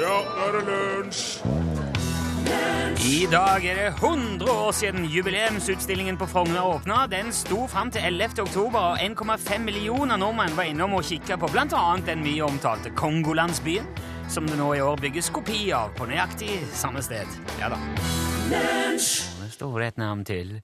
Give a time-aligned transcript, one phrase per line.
[0.00, 1.26] Ja, nå er det lunsj!
[3.02, 7.06] I dag er det 100 år siden jubileumsutstillingen på Frogner åpna.
[7.10, 8.42] Den sto fram til 11.
[8.44, 11.82] oktober, og 1,5 millioner nordmenn var innom og kikka på bl.a.
[12.06, 13.88] den mye omtalte Kongolandsbyen,
[14.32, 17.28] som det nå i år bygges kopi av på nøyaktig samme sted.
[17.60, 17.80] Ja da.
[18.52, 20.60] Det står et navn til.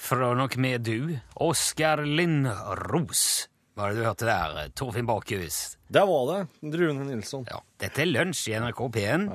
[0.00, 3.26] Fra nok med du, Oskar Lindros.
[3.74, 5.79] Hva var det du hørte der, Torfinn Bakhus?
[5.90, 6.40] Det var det.
[6.78, 7.46] Rune Nilsson.
[7.50, 9.26] Ja, dette er lunsj i NRK P1.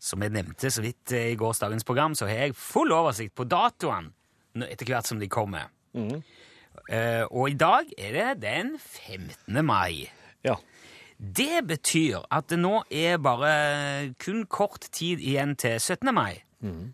[0.00, 3.44] Som jeg nevnte så vidt eh, i gårsdagens program, så har jeg full oversikt på
[3.50, 5.68] datoene etter hvert som de kommer.
[5.94, 9.58] Eh, og i dag er det den 15.
[9.66, 10.06] mai.
[10.46, 10.54] Ja.
[11.18, 16.14] Det betyr at det nå er bare kun kort tid igjen til 17.
[16.14, 16.38] mai,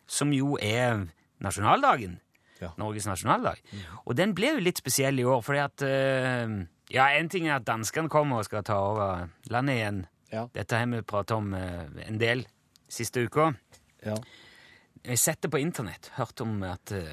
[0.09, 1.05] som jo er
[1.45, 2.19] nasjonaldagen.
[2.63, 2.71] Ja.
[2.81, 3.61] Norges nasjonaldag.
[4.07, 6.55] Og den ble jo litt spesiell i år, fordi at eh,
[6.95, 10.01] Ja, en ting er at danskene kommer og skal ta over landet igjen.
[10.33, 10.47] Ja.
[10.55, 12.47] Dette har vi pratet om eh, en del
[12.91, 13.53] siste uka.
[14.07, 14.19] ja.
[15.05, 16.07] Jeg har sett det på internett.
[16.17, 17.09] Hørt om at uh,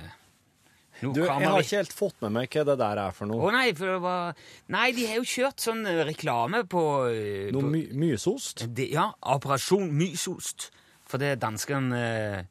[1.02, 3.50] Du, jeg har ikke helt fått med meg hva det der er for noe.
[3.50, 4.38] Å nei, for det var
[4.72, 8.64] Nei, de har jo kjørt sånn eh, reklame på, uh, Noe på my mysost?
[8.72, 10.70] De, Ja, Operasjon Mysost.
[11.04, 12.48] For det danskene eh,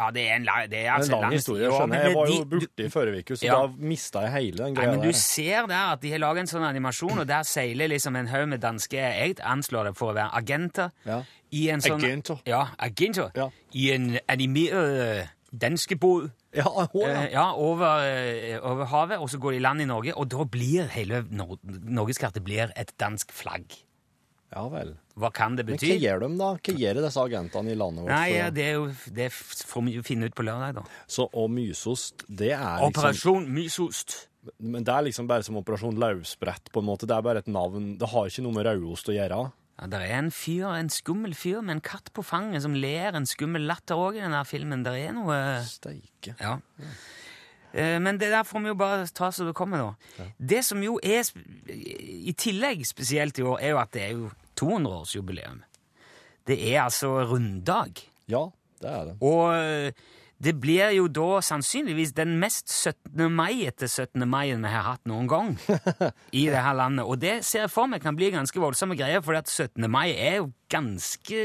[0.00, 2.08] Ja, det er en, la- det er En lang, lang historie, Ja, skjønner jeg.
[2.10, 3.58] Jeg var jo borte i forrige uke, så Ja.
[3.60, 4.90] da mista jeg hele den Nei, der.
[4.94, 5.18] men du der.
[5.20, 8.48] ser der at de har laget en sånn animasjon, og der seiler liksom en haug
[8.48, 10.90] med danske Jeg anslår det for å være agenter.
[11.04, 11.20] Ja.
[11.52, 12.40] I en sånn Agenter.
[12.46, 13.30] Ja, agenter.
[13.36, 13.48] Ja.
[13.74, 16.30] I en animert uh, danskebåt.
[16.54, 17.08] Ja, å, ja.
[17.24, 20.28] Eh, ja, over, eh, over havet, og så går de i land i Norge, og
[20.32, 22.42] da blir hele Nor norgeskartet
[22.76, 23.66] et dansk flagg.
[24.50, 24.94] Ja vel.
[25.20, 25.86] Hva kan det bety?
[25.86, 26.48] Men hva gjør de, da?
[26.58, 28.14] Hva gjør disse agentene i landet vårt?
[28.14, 28.88] Nei, ja, det, er jo,
[29.20, 30.84] det får vi jo finne ut på lørdag, da.
[31.06, 34.18] Så, og mysost, det er liksom Operasjon Mysost.
[34.58, 37.06] Men det er liksom bare som Operasjon Løvsprett, på en måte.
[37.06, 37.92] Det er bare et navn.
[38.00, 39.40] Det har ikke noe med rødost å gjøre.
[39.80, 43.16] Ja, det er en fyr, en skummel fyr med en katt på fanget som ler
[43.16, 44.82] en skummel latter òg i denne filmen.
[44.84, 45.38] Det er noe
[45.68, 46.34] Steike.
[46.40, 46.58] Ja.
[47.72, 49.78] Eh, Men det der får vi jo bare ta så det kommer,
[50.18, 50.26] da.
[50.36, 51.22] Det som jo er
[51.68, 54.30] i tillegg spesielt i år, er jo at det er jo
[54.60, 55.60] 200-årsjubileum.
[56.46, 58.00] Det er altså runddag.
[58.30, 58.46] Ja,
[58.82, 59.16] det er det.
[59.24, 60.08] Og eh,
[60.40, 63.26] det blir jo da sannsynligvis den mest 17.
[63.28, 64.24] mai etter 17.
[64.28, 65.50] mai vi har hatt noen gang
[66.40, 67.04] i det her landet.
[67.04, 69.84] Og det ser jeg for meg kan bli ganske voldsomme greier, for 17.
[69.92, 71.42] mai er jo ganske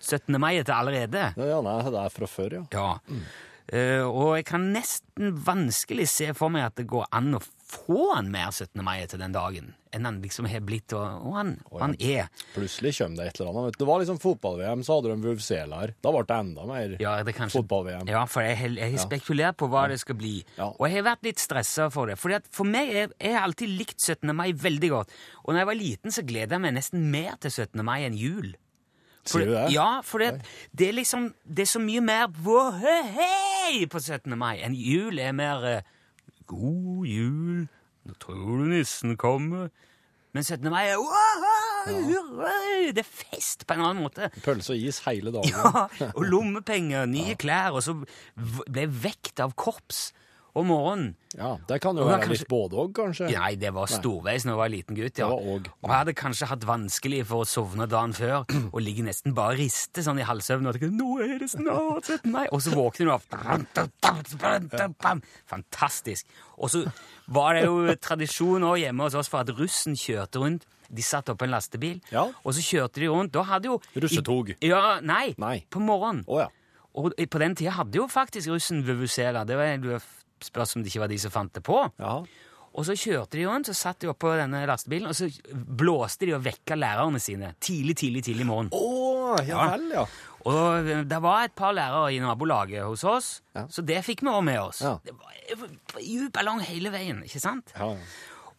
[0.00, 0.40] 17.
[0.40, 1.28] mai etter allerede.
[1.36, 2.64] Ja, nei, det er fra før, ja.
[2.72, 3.20] Ja.
[3.66, 8.12] Eh, og jeg kan nesten vanskelig se for meg at det går an å få
[8.14, 8.78] han mer 17.
[8.84, 12.26] mai etter den dagen enn han liksom har blitt, og, og han, og han er.
[12.52, 13.78] Plutselig kommer det et eller annet.
[13.80, 15.94] Det var liksom fotball-VM, så hadde de Vuvzela her.
[16.04, 18.10] Da ble det enda mer Ja, fotball-VM.
[18.12, 20.34] Ja, for jeg, har- spekulert på hva det skal bli.
[20.58, 20.68] Ja.
[20.76, 22.18] Og jeg har vært litt stressa for det.
[22.20, 24.34] Fordi for meg er, jeg har alltid likt 17.
[24.36, 25.16] mai veldig godt.
[25.46, 27.82] Og når jeg var liten, så gleda jeg meg nesten mer til 17.
[27.88, 28.52] mai enn jul.
[29.26, 29.64] For Sier du det?
[29.74, 30.28] Ja, for det,
[30.76, 32.28] det er liksom Det er så mye mer
[33.90, 34.36] på 17.
[34.38, 35.80] mai enn jul er mer eh,
[36.46, 37.66] God jul,
[38.06, 39.70] nå tror du nissen kommer.
[40.36, 40.68] Men 17.
[40.68, 41.54] mai er ja.
[42.92, 44.28] Det er fest på en annen måte.
[44.44, 45.54] Pølse og is hele dagen.
[45.54, 47.94] Ja, og lommepenger, nye klær, og så
[48.36, 50.10] ble jeg vekt av korps
[50.56, 51.10] om morgenen.
[51.36, 53.26] Ja, det kan jo være kanskje- litt både òg, kanskje.
[53.34, 55.26] Nei, det var storveis når jeg var liten gutt, ja.
[55.28, 55.68] Også.
[55.84, 59.52] Og jeg hadde kanskje hatt vanskelig for å sovne dagen før, og ligge nesten bare
[59.52, 62.32] og riste sånn i halvsøvnen og tenker nå er det snart 17.
[62.32, 63.20] mai, og så våkner du av,
[65.50, 66.26] fantastisk.
[66.58, 66.84] Og så
[67.36, 71.28] var det jo tradisjon òg hjemme hos oss for at russen kjørte rundt, de satt
[71.32, 72.28] opp en lastebil, Ja.
[72.44, 73.80] og så kjørte de rundt, da hadde jo...
[73.98, 74.52] Russetog.
[74.62, 75.64] Ja, nei, Nei.
[75.68, 76.22] på morgenen.
[76.30, 76.46] Oh, ja.
[76.96, 79.42] Og på den tida hadde jo faktisk russen Vuvuzela.
[79.44, 79.66] Det var
[80.44, 81.78] spørs om det ikke var de som fant det på.
[81.98, 82.18] Ja.
[82.76, 85.30] Og så kjørte de rundt, så satt de oppå denne lastebilen, og så
[85.80, 88.68] blåste de og vekka lærerne sine tidlig, tidlig, tidlig i morgen.
[88.76, 90.04] Oh, ja vel, ja.
[90.46, 93.64] Og det var et par lærere i nabolaget hos oss, Ja.
[93.72, 94.82] så det fikk vi også med oss.
[94.84, 94.98] Ja.
[95.02, 97.72] Det var djup ballong hele veien, ikke sant?
[97.78, 98.08] ja, ja.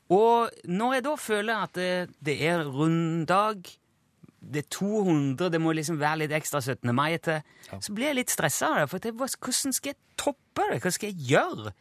[0.10, 3.68] Og når jeg da føler at det, det er runddag,
[4.54, 6.94] det er 200, det må liksom være litt ekstra 17.
[6.96, 7.42] mai til,
[7.82, 8.90] så blir jeg litt stressa av det.
[8.92, 10.80] For jeg, hvordan skal jeg toppe det?
[10.84, 11.74] Hva skal jeg gjøre?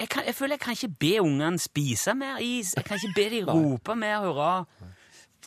[0.00, 2.72] Jeg, kan, jeg føler jeg kan ikke be ungene spise mer is.
[2.76, 4.52] Jeg kan ikke be de rope mer hurra.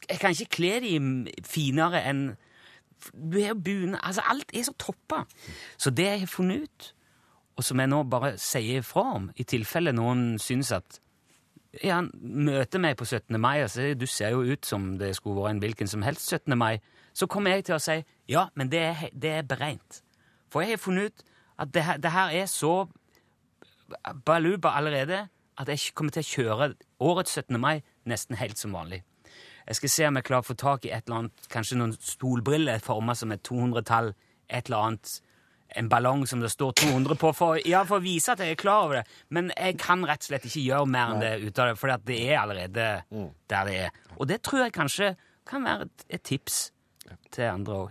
[0.10, 0.98] Jeg kan ikke kle de
[1.48, 2.26] finere enn
[3.14, 5.24] Du er jo bunad Altså, alt er så toppa.
[5.78, 6.92] Så det jeg har funnet ut,
[7.58, 11.00] og som jeg nå bare sier ifra om, i tilfelle noen syns at
[11.82, 13.40] ja, han møter meg på 17.
[13.42, 16.30] mai og sier du ser jo ut som det skulle vært en hvilken som helst
[16.30, 16.58] 17.
[16.58, 16.78] mai,
[17.14, 18.00] så kommer jeg til å si
[18.30, 20.04] ja, men det er, det er beregnt.
[20.54, 21.26] For jeg har funnet ut
[21.64, 22.74] at det her, det her er så
[24.26, 25.28] baluba allerede
[25.58, 26.70] at jeg kommer til å kjøre
[27.02, 27.60] årets 17.
[27.62, 29.04] mai nesten helt som vanlig.
[29.68, 31.94] Jeg skal se om jeg klarer å få tak i et eller annet, kanskje noen
[31.96, 34.12] stolbriller formet som et 200-tall,
[34.50, 35.14] et eller annet,
[35.76, 38.60] en ballong som det står 200 på, for, ja, for å vise at jeg er
[38.60, 39.06] klar over det.
[39.34, 41.88] Men jeg kan rett og slett ikke gjøre mer enn det ut av det, for
[42.08, 42.88] det er allerede
[43.50, 43.90] der det er.
[44.18, 45.14] Og det tror jeg kanskje
[45.50, 46.56] kan være et, et tips
[47.34, 47.90] til andre òg.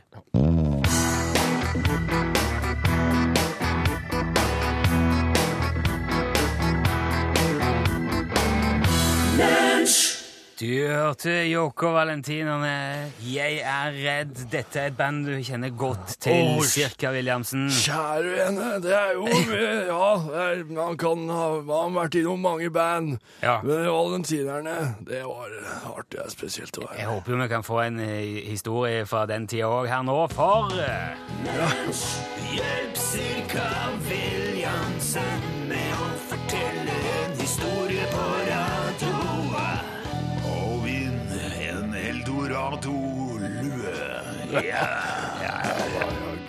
[10.62, 13.10] Du hørte Jåkå Valentinerne.
[13.26, 14.44] Jeg er redd.
[14.52, 17.64] Dette er et band du kjenner godt til, oh, Cirka Williamsen.
[17.66, 19.24] Kjære vene, det er jo
[19.90, 20.10] Ja,
[20.44, 23.56] er, man kan ha man har vært innom mange band, Ja.
[23.66, 24.76] men Valentinerne,
[25.08, 25.50] det var
[25.96, 27.00] artig og spesielt å være.
[27.00, 30.70] Jeg håper vi kan få en eh, historie fra den tida òg her nå, for
[30.78, 31.72] ja.
[32.52, 33.66] Hjelp Cirka
[34.06, 35.51] Williamsen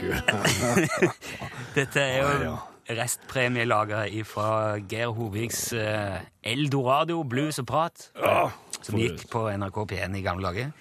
[1.77, 2.53] Dette er jo
[2.93, 8.09] restpremielager fra Geir Hoviks eh, Eldorado blues og prat.
[8.83, 10.73] Som gikk på NRK P1 i gamle dager.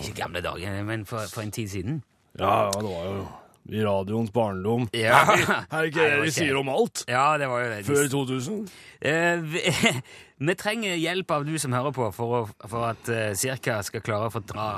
[0.00, 2.00] Ikke gamle dager, men for, for en tid siden.
[2.40, 3.26] Ja, det var jo
[3.68, 4.88] i radioens barndom.
[4.94, 5.22] Ja.
[5.72, 7.04] Er ikke det de sier om alt?
[7.10, 7.84] Ja, det var jo det.
[7.86, 8.60] Før 2000?
[9.00, 9.62] Eh, vi,
[10.48, 14.04] vi trenger hjelp av du som hører på, for, å, for at uh, Cirka skal
[14.06, 14.68] klare å fordra,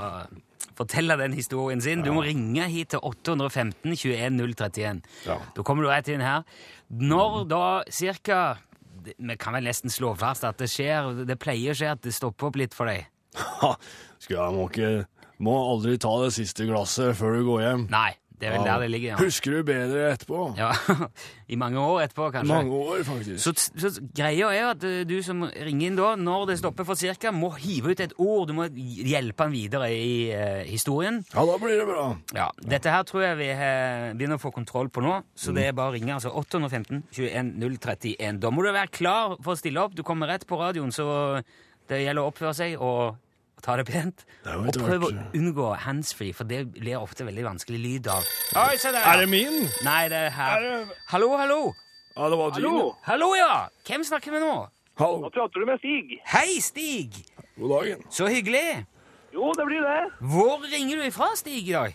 [0.78, 2.04] fortelle den historien sin.
[2.06, 5.02] Du må ringe hit til 815 21 031.
[5.26, 5.38] Ja.
[5.56, 6.46] Da kommer du rett inn her.
[6.88, 8.40] Når da Cirka
[9.08, 12.14] Vi kan vel nesten slå fast at det skjer Det pleier å skje at det
[12.16, 13.06] stopper opp litt for deg.
[13.62, 13.74] Ha,
[14.22, 14.90] skal jeg må ikke
[15.44, 17.84] Må aldri ta det siste glasset før du går hjem.
[17.92, 19.08] Nei, det er vel der det ligger.
[19.12, 19.16] Ja.
[19.20, 20.54] Husker du bedre etterpå?
[20.58, 20.70] ja.
[21.48, 22.48] I mange år etterpå, kanskje.
[22.52, 23.40] Mange år, faktisk.
[23.40, 26.98] Så, så greia er at eh, du som ringer inn da, når det stopper for
[27.00, 28.48] cirka, må hive ut et ord.
[28.50, 31.22] Du må hjelpe han videre i uh, historien.
[31.32, 32.04] Ja, da blir det bra.
[32.36, 35.56] Ja, Dette her tror jeg vi uh, begynner å få kontroll på nå, så Mm.
[35.56, 36.12] det er bare å ringe.
[36.18, 38.38] altså 815 21 031.
[38.44, 39.96] Da må du være klar for å stille opp.
[39.96, 41.40] Du kommer rett på radioen, så
[41.88, 43.16] det gjelder å oppføre seg og
[43.62, 44.24] ta det pent.
[44.44, 48.24] Det Og prøv å unngå handsfree, for det blir ofte veldig vanskelig lyd av.
[48.64, 49.04] Oi, se der!
[49.04, 49.68] Er det min?
[49.86, 50.56] Nei, det er her.
[50.58, 51.60] Er det- Hallo, hallo!
[52.16, 52.64] Ja, det var din.
[52.64, 53.68] Hallo, Hallo, ja!
[53.86, 54.54] Hvem snakker vi nå?
[54.98, 55.20] Hallo.
[55.22, 56.18] nå prater du med Stig.
[56.26, 57.22] Hei, Stig!
[57.58, 58.02] God dagen.
[58.10, 58.86] Så hyggelig!
[59.34, 60.12] Jo, det blir det.
[60.20, 61.94] Hvor ringer du ifra, Stig, i dag?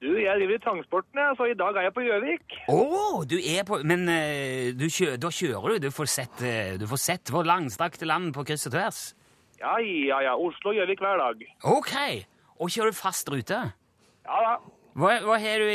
[0.00, 2.54] Du, jeg driver i Tangsporten, jeg, så i dag er jeg på Gjøvik.
[2.72, 5.78] Å, du er på Men eh, du kjø, da kjører du?
[5.84, 9.00] Du får sett, eh, du får sett vår langstrakte land på kryss og tvers?
[9.60, 10.36] Ja, ja, ja.
[10.36, 11.42] Oslo-Gjøvik hver dag.
[11.68, 11.92] Ok!
[12.60, 13.60] Og kjører du fast rute?
[14.26, 14.56] Ja da.
[14.96, 15.68] Hva, hva har du,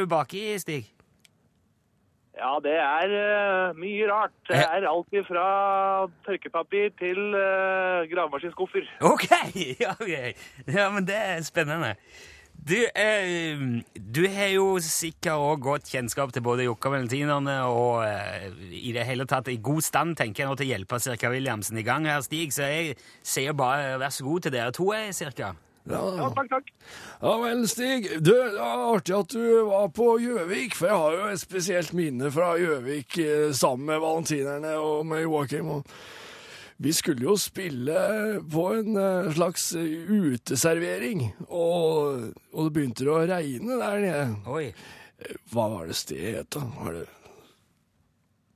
[0.00, 0.86] du baki, Stig?
[2.38, 4.34] Ja, det er uh, mye rart.
[4.46, 5.46] Det er alt fra
[6.26, 8.86] tørkepapir til uh, gravemaskinskuffer.
[9.10, 9.26] Ok!
[9.82, 10.12] Ja, ok.
[10.70, 11.96] ja, men det er spennende.
[12.68, 13.56] Du, eh,
[13.94, 19.06] du har jo sikkert òg godt kjennskap til både Jokka Valentinerne og eh, i det
[19.08, 22.04] hele tatt i god stand, tenker jeg nå, til å hjelpe Sirka Williamsen i gang
[22.10, 22.52] her, Stig.
[22.52, 25.54] Så jeg sier bare vær så god til dere to, jeg, Cirka.
[25.88, 26.68] Ja, Ja, takk, takk.
[27.22, 28.10] ja vel, Stig.
[28.20, 31.94] Du, det var artig at du var på Gjøvik, for jeg har jo et spesielt
[31.96, 35.72] minne fra Gjøvik eh, sammen med valentinerne og med Joakim.
[35.78, 35.88] og
[36.78, 37.98] Vi skulle jo spille
[38.52, 44.26] på en eh, slags eh, uteservering, og, og det begynte å regne der nede.
[44.46, 44.68] Oi.
[45.50, 46.62] Hva var det stedet het, da?
[46.78, 47.06] Var det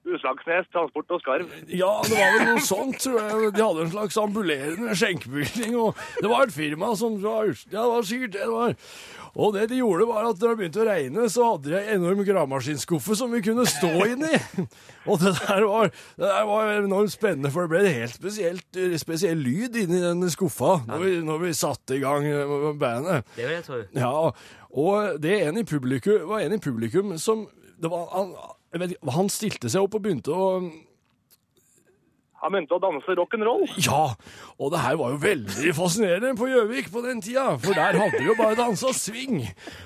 [0.03, 1.51] Utslagsnes, Transport og Skarv.
[1.71, 3.53] Ja, det var vel noe sånt, tror jeg.
[3.55, 7.91] De hadde en slags ambulerende skjenkebygning, og det var et firma som var Ja, det
[7.93, 8.75] var sikkert det det var.
[9.33, 12.03] Og det de gjorde, var at når det begynte å regne, så hadde de en
[12.03, 14.33] enorm gravemaskinskuffe som vi kunne stå inni.
[15.09, 15.89] Og det der var,
[16.21, 20.83] det der var enormt spennende, for det ble helt spesielt, spesiell lyd inni den skuffa
[20.89, 23.25] når vi, når vi satte i gang eh, bandet.
[23.39, 23.81] Det vil jeg tro.
[23.97, 24.13] Ja,
[24.73, 27.47] og det en i publikum, var en i publikum som
[27.83, 28.37] det var, han,
[28.79, 30.51] vet han stilte seg opp og begynte å
[32.43, 33.69] Han begynte å danse rock'n'roll.
[33.87, 34.17] Ja,
[34.59, 38.19] og det her var jo veldig fascinerende på Gjøvik på den tida, for der hadde
[38.19, 39.45] de jo bare dansa swing.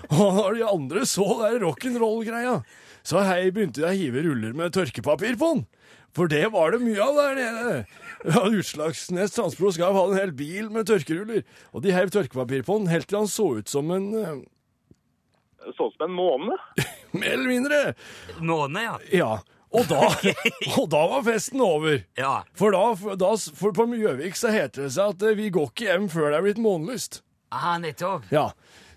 [0.08, 2.62] Og når de andre så der rock'n'roll-greia,
[3.06, 5.66] så hei, begynte de å hive ruller med tørkepapir på den.
[6.16, 7.74] For det var det mye av der nede.
[8.24, 11.42] Ja, Utslagsnes Transpro skal ha en hel bil med tørkeruller.
[11.76, 14.38] Og de heiv tørkepapir på den helt til han så ut som en eh,
[15.76, 16.56] Så ut som en måne.
[17.20, 17.82] Mer eller mindre.
[18.40, 18.96] Måne, ja.
[19.12, 19.30] Ja.
[19.74, 20.06] Og da,
[20.78, 21.98] og da var festen over.
[22.18, 22.38] Ja.
[22.56, 25.72] For, da, for, da, for på Gjøvik så heter det seg at eh, vi går
[25.72, 27.20] ikke hjem før det er blitt månelyst.
[27.54, 28.26] Aha, nettopp.
[28.34, 28.50] Ja,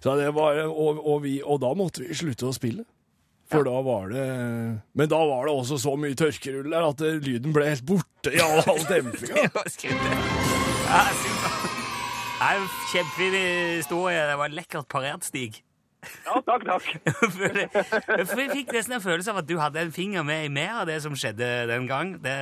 [0.04, 2.86] så det var, og, og, vi, og da måtte vi slutte å spille.
[3.50, 4.24] For da var det
[4.94, 8.30] Men da var det også så mye tørkerull der at det, lyden ble helt borte
[8.30, 9.48] i all, all dempinga.
[10.90, 11.04] Ja.
[12.40, 12.54] Ja,
[12.90, 13.36] kjempefin
[13.78, 14.22] historie.
[14.26, 15.60] Det var lekkert parert, Stig.
[16.26, 16.86] Ja, takk, takk.
[18.20, 20.88] Jeg fikk nesten en følelse av at du hadde en finger med i mer av
[20.88, 22.16] det som skjedde den gang.
[22.24, 22.36] Det,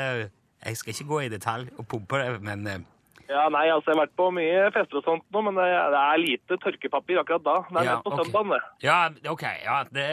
[0.66, 2.80] jeg skal ikke gå i detalj og pumpe det, men eh,
[3.28, 6.00] Ja, nei, altså, jeg har vært på mye fester og sånt nå, men det, det
[6.04, 7.56] er lite tørkepapir akkurat da.
[7.68, 8.24] Det er Ja, på okay.
[8.24, 8.62] søndagen, det.
[8.86, 9.00] Ja,
[9.34, 9.44] OK.
[9.66, 10.08] Ja, det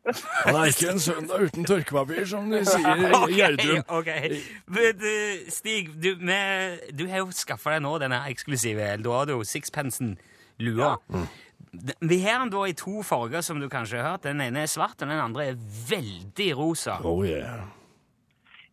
[0.46, 3.82] Det er ikke en søndag uten tørkepapir, som de sier i Ok, Gjerdrum.
[3.88, 4.10] ok.
[4.76, 10.94] Men, uh, Stig, du, med, du har jo skaffa deg nå denne eksklusive Eldorado Sixpensen-lua.
[12.00, 14.22] Vi har den da i to farger, som du kanskje har hørt.
[14.26, 15.58] Den ene er svart, og den andre er
[15.90, 16.96] veldig rosa.
[17.06, 17.60] Oh yeah.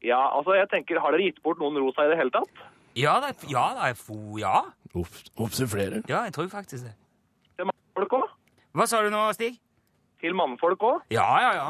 [0.04, 2.64] Ja, altså, jeg tenker, har dere gitt bort noen rosa i det hele tatt?
[2.98, 4.64] Ja, er- ja, det er fo- ja.
[5.38, 6.02] Opptil flere.
[6.10, 6.94] ja, jeg tror faktisk det.
[7.58, 8.30] Til mannfolk òg?
[8.74, 9.60] Hva sa du nå, Stig?
[10.22, 11.02] Til mannfolk òg?
[11.14, 11.68] Ja, ja, ja.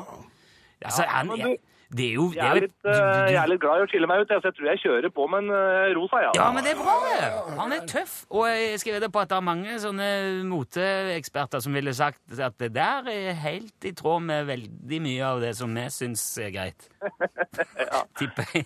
[0.86, 1.58] Altså, Ja, han, jeg,
[1.90, 3.62] det er jo det Jeg er er jo- litt, du- eh, du- jeg er litt
[3.62, 5.50] glad i å skille meg ut, jeg, så jeg tror jeg kjører på med en
[5.56, 6.32] eh, rosa, ja.
[6.36, 7.58] Ja, men det er bra, det.
[7.58, 8.26] Han er tøff.
[8.30, 10.10] Og jeg skal vedde på at det er mange sånne
[10.50, 15.40] moteeksperter som ville sagt at det der er helt i tråd med veldig mye av
[15.42, 16.90] det som vi syns er greit.
[18.20, 18.66] Tipper jeg.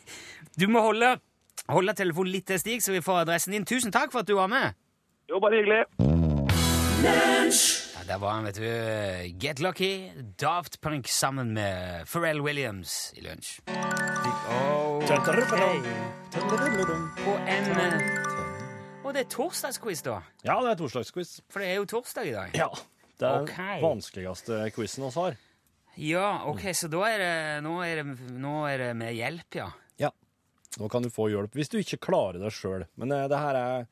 [0.57, 1.19] Du må holde,
[1.69, 3.65] holde telefonen litt til, Stig, så vi får adressen din.
[3.65, 4.73] Tusen takk for at du var med.
[5.29, 5.85] Jo, bare hyggelig.
[8.11, 8.65] Der var han, vet du.
[9.39, 13.61] Get Lucky, Daft Punk sammen med Pharrell Williams i lunsj.
[17.23, 17.93] På en eh,
[19.05, 20.17] Og det er torsdagsquiz, da.
[20.43, 21.37] Ja, det er torsdagsquiz.
[21.47, 22.57] For det er jo torsdag i dag.
[22.57, 22.67] Ja.
[23.15, 23.77] Det er okay.
[23.77, 25.41] den vanskeligste quizen vi har.
[25.95, 28.05] Ja, ok, så da er det Nå er det,
[28.43, 29.69] nå er det med hjelp, ja.
[30.03, 30.11] Ja.
[30.81, 32.89] Nå kan du få hjelp hvis du ikke klarer det sjøl.
[32.99, 33.85] Men eh, det her er,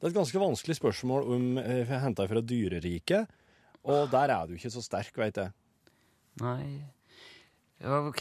[0.00, 3.36] det er et ganske vanskelig spørsmål om eh, henta fra dyreriket.
[3.84, 5.52] Og der er du ikke så sterk, veit jeg.
[6.40, 6.82] Nei
[7.80, 8.20] Ok,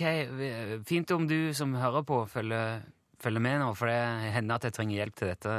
[0.88, 2.80] fint om du som hører på, følger,
[3.20, 5.56] følger med nå, for det hender at jeg trenger hjelp til dette,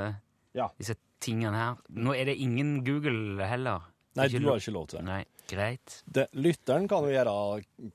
[0.56, 0.68] Ja.
[0.80, 1.74] disse tingene her.
[1.92, 3.82] Nå er det ingen Google heller.
[4.16, 5.04] Nei, Ikke du har ikke lov til det.
[5.04, 6.02] Nei, greit.
[6.10, 6.24] det.
[6.32, 7.34] Lytteren kan jo gjøre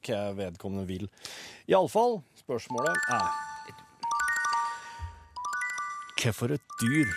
[0.06, 1.10] hva vedkommende vil.
[1.68, 3.26] Iallfall, spørsmålet er
[6.22, 7.10] Hvorfor et dyr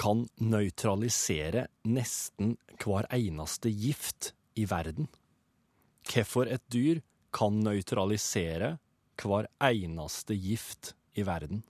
[0.00, 5.10] kan nøytralisere nesten hver eneste gift i verden?
[6.08, 7.02] Hvorfor et dyr
[7.36, 8.78] kan nøytralisere
[9.20, 11.60] hver eneste gift i verden?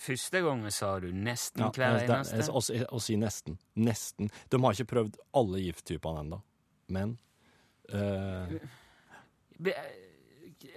[0.00, 2.46] Første gangen sa du nesten Ja, hver eneste.
[2.52, 3.56] Å si- nesten.
[3.76, 4.30] Nesten.
[4.48, 6.38] De har ikke prøvd alle gifttypene ennå,
[6.88, 7.16] men
[7.92, 8.60] uh...
[9.60, 9.76] Be-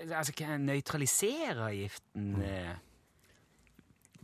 [0.07, 2.27] Altså, kan jeg nøytralisere giften?
[2.39, 2.75] eh?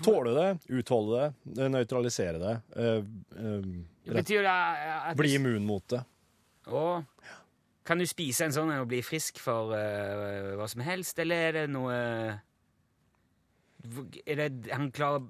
[0.04, 3.04] Tåle det, utholde det, eh, nøytralisere det, Øh,
[3.36, 3.64] øh,
[4.06, 6.04] det at bli immun mot det.
[6.68, 7.04] Å,
[7.86, 11.52] kan du spise en sånn og bli frisk for øh, hva som helst, eller er
[11.60, 11.96] det noe
[14.28, 15.24] Er det han klarer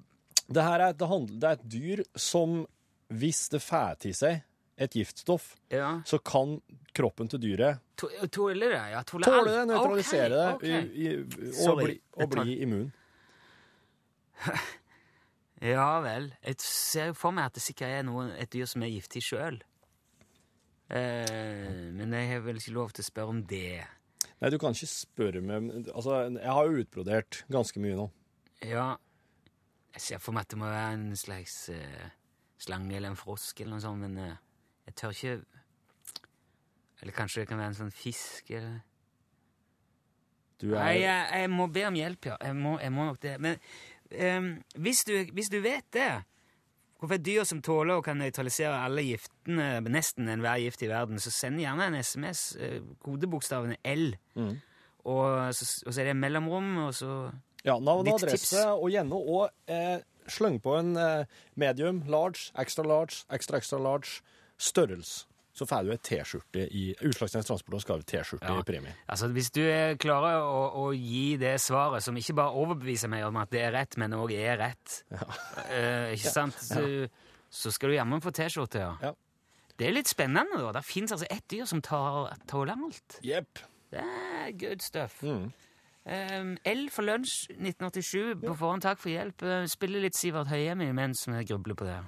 [0.50, 2.66] Det her er, det handler, det er et dyr som,
[3.14, 4.40] hvis det får til seg
[4.80, 6.00] et giftstoff, Ja.
[6.08, 6.60] så kan
[6.96, 8.80] kroppen til dyret Tåle det?
[8.90, 11.10] Ja, tåle, det, nøytralisere Ok, det, i, i,
[11.68, 12.86] og, bli, og bli immun.
[15.60, 16.30] Ja vel.
[16.40, 19.58] Jeg ser for meg at det sikkert er noe, et dyr som er giftig sjøl.
[20.88, 23.82] Eh, men jeg har vel ikke lov til å spørre om det.
[24.40, 28.06] Nei, du kan ikke spørre meg Altså, jeg har jo utbrodert ganske mye nå.
[28.64, 28.94] Ja
[29.94, 32.06] Jeg ser for meg at det må være en slags uh,
[32.60, 34.38] slange eller en frosk eller noe sånt, men uh,
[34.88, 35.34] jeg tør ikke
[37.00, 38.80] Eller kanskje det kan være en sånn fisk eller
[40.60, 42.40] Du er Nei, jeg, jeg må be om hjelp, ja.
[42.44, 43.36] Jeg må, jeg må nok det.
[43.40, 43.60] Men
[44.12, 46.22] ehm, hvis, du, hvis du vet det
[47.00, 51.16] Hvorfor et dyr som tåler og kan nøytralisere alle giftene, nesten enhver gift i verden,
[51.18, 54.58] så send gjerne en SMS, eh, kodebokstavene L, Mm.
[55.08, 57.30] og, så, og så er det mellomrom, og så
[57.64, 58.52] Ja, navn og adresse, tips.
[58.66, 61.24] og gjerne og eh, sløng på en eh,
[61.56, 64.20] medium, large, extra large, extra extra large
[64.58, 65.24] størrelse.
[65.52, 68.58] Så får du ei T-skjorte i Utslagsnes Transport og skal ha T-skjorte Ja.
[68.60, 68.92] i premie.
[69.10, 73.24] Altså, Hvis du er klarer å, å gi det svaret, som ikke bare overbeviser meg
[73.26, 75.00] om at det er rett, men òg er rett,
[75.70, 77.08] eh, ikke sant, så,
[77.50, 78.94] så skal du jammen få T-skjorte, ja.
[79.02, 79.12] Ja.
[79.80, 80.70] Det er litt spennende, da.
[80.76, 83.18] Det fins altså ett dyr som tar, tåler alt.
[83.24, 83.58] Yep.
[83.90, 85.22] Det er good stuff.
[85.24, 85.50] Mm.
[86.10, 88.40] Um, L for lunsj 1987.
[88.44, 89.42] På forhånd takk for hjelp.
[89.42, 91.98] Uh, Spiller litt Sivert Høyemi mens vi grubler på det.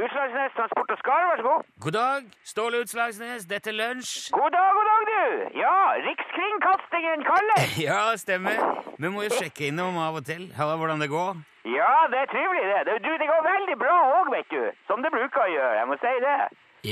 [0.00, 1.62] Utslagsnes Transport og Skar, vær så god.
[1.84, 2.20] God dag,
[2.52, 3.42] Ståle Utslagsnes.
[3.52, 4.30] Dette er lunsj.
[4.38, 5.22] God dag, god dag, du.
[5.62, 5.76] Ja,
[6.08, 7.60] Rikskringkastingen kaller.
[7.88, 8.56] Ja, stemmer.
[9.00, 10.42] Vi må jo sjekke innom av og til.
[10.58, 11.40] Høre hvordan det går.
[11.78, 12.96] Ja, det er trivelig det.
[13.06, 14.62] Du, det går veldig bra òg, vet du.
[14.88, 16.38] Som det bruker å gjøre, jeg må si det.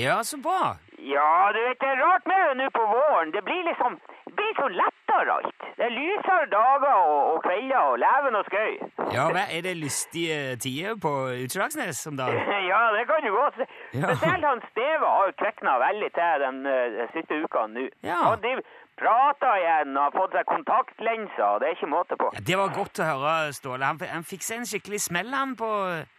[0.01, 0.63] Ja, så bra.
[0.99, 3.31] Ja, du vet, det er rart med det nå på våren.
[3.33, 5.63] Det blir liksom det blir så lettere alt.
[5.79, 8.75] Det er lysere dager og, og kvelder og leven og skøy.
[9.15, 11.13] Ja, men Er det lystige tider på
[11.45, 12.43] Utslagsnes om dagen?
[12.73, 13.65] Ja, det kan du godt si.
[13.97, 14.11] Ja.
[14.15, 17.87] Spesielt han Steve har kvekna veldig til den eh, siste uka nå.
[18.05, 18.19] Ja.
[18.29, 18.63] Han driver
[18.99, 22.29] prater igjen og har fått seg kontaktlenser, og det er ikke måte på.
[22.35, 23.87] Ja, det var godt å høre, Ståle.
[23.87, 25.69] Han, han fikk seg en skikkelig smell han på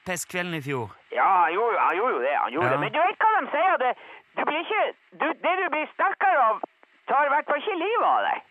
[0.07, 0.95] pestkvelden i fjor.
[1.13, 2.36] Ja, han gjorde, jo- han gjorde jo det.
[2.39, 2.74] han gjorde Ja.
[2.74, 2.79] det.
[2.86, 3.77] Men du vet hva de sier?
[3.83, 3.91] Det,
[4.39, 4.84] du blir ikke,
[5.22, 6.62] du, det du blir sterkere av,
[7.12, 8.46] tar i hvert fall ikke livet av deg.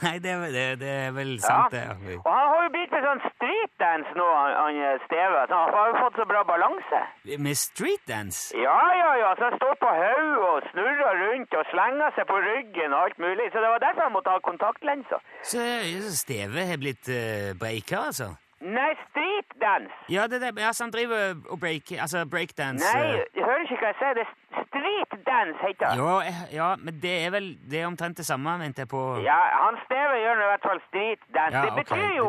[0.00, 1.82] Nei, det, det, det er vel sant, det.
[2.24, 5.42] Og han har jo begynt med sånn streetdance nå, han, han eh, Steve.
[5.52, 7.00] Han har jo fått så bra balanse.
[7.44, 8.56] Med streetdance?
[8.56, 9.32] Ja, ja, ja.
[9.36, 13.20] Så han står på hodet og snurrer rundt og slenger seg på ryggen og alt
[13.20, 13.50] mulig.
[13.52, 15.26] Så det var derfor han måtte ha kontaktlenser.
[15.42, 15.66] Så
[16.06, 18.32] så Steve har blitt uh, breaker, altså?
[18.60, 19.94] Nei, streetdance.
[20.12, 20.62] Ja, det er det.
[20.68, 24.14] Altså, han driver og break, altså breakdance Nei, du hører ikke hva jeg sier.
[24.18, 25.98] Det er streetdance, heter det.
[25.98, 26.10] Jo,
[26.58, 29.00] ja, men det er vel det er omtrent det samme, mente jeg på.
[29.24, 31.56] Ja, han Steve gjør i hvert fall streetdance.
[31.56, 32.28] Ja, det betyr betyr jo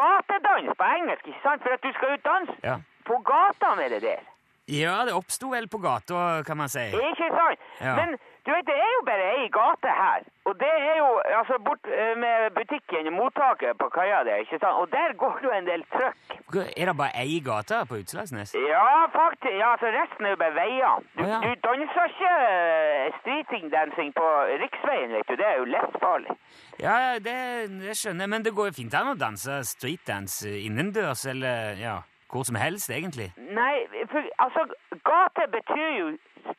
[0.00, 1.62] gatedans på engelsk, ikke sant?
[1.62, 2.76] For at du skal ut danse Ja.
[3.06, 4.26] på gata med det der.
[4.68, 6.82] Ja, det oppsto vel på gata, kan man si.
[6.90, 7.58] Ikke sant?
[7.80, 7.94] Ja.
[7.96, 8.18] Men
[8.48, 10.22] du vet, det er jo bare ei gate her.
[10.48, 14.78] Og det er jo altså bort eh, med butikken, mottaket på kaia der, ikke sant?
[14.80, 16.38] Og der går det jo en del trøkk.
[16.80, 18.54] Er det bare ei gate på Utslagsnes?
[18.72, 18.88] Ja,
[19.18, 19.52] faktisk.
[19.60, 21.04] Ja, altså resten er jo bare veier.
[21.18, 21.38] Du, ja.
[21.44, 24.26] du danser ikke eh, streeting-dancing på
[24.64, 25.36] riksveien, vet du.
[25.40, 26.38] Det er jo livsfarlig.
[26.80, 27.38] Ja, ja, det,
[27.82, 31.98] det skjønner jeg, men det går jo fint an å danse streetdance innendørs, eller ja,
[32.32, 33.28] hvor som helst, egentlig.
[33.36, 33.74] Nei,
[34.12, 34.64] for altså,
[35.10, 36.08] gate betyr jo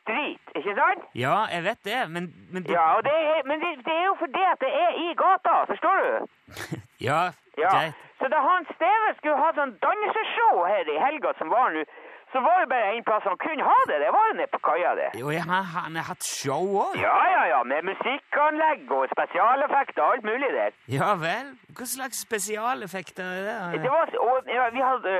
[0.00, 1.02] street, ikke sant?
[1.24, 4.06] Ja, jeg vet det, men, men det, Ja, og det er, men det, det er
[4.10, 6.12] jo fordi at det er i gata, forstår du?
[7.08, 7.20] ja,
[7.58, 7.70] Ja.
[7.76, 7.94] greit.
[8.20, 11.82] Så da han Steve skulle ha sånn danseshow her i helga som var nå,
[12.32, 13.98] så var det bare en plass han kunne ha det.
[14.04, 15.08] Det var jo nede på kaia det.
[15.20, 16.94] Jo, ja, han, han har hatt show òg.
[17.00, 20.76] Ja, ja, ja, med musikkanlegg og spesialeffekter og alt mulig der.
[20.94, 21.52] Ja vel?
[21.76, 23.82] Hva slags spesialeffekter er det?
[23.84, 25.14] Det var, og, ja, vi hadde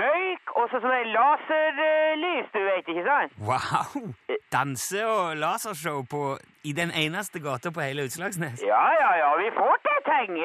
[0.00, 3.36] røyk og så sånne laserlys, du vet, ikke sant?
[3.50, 4.10] Wow!
[4.54, 6.22] Danse- og lasershow på,
[6.64, 8.62] i den eneste gata på hele Utslagsnes?
[8.66, 10.40] Ja, ja, ja, vi får til ting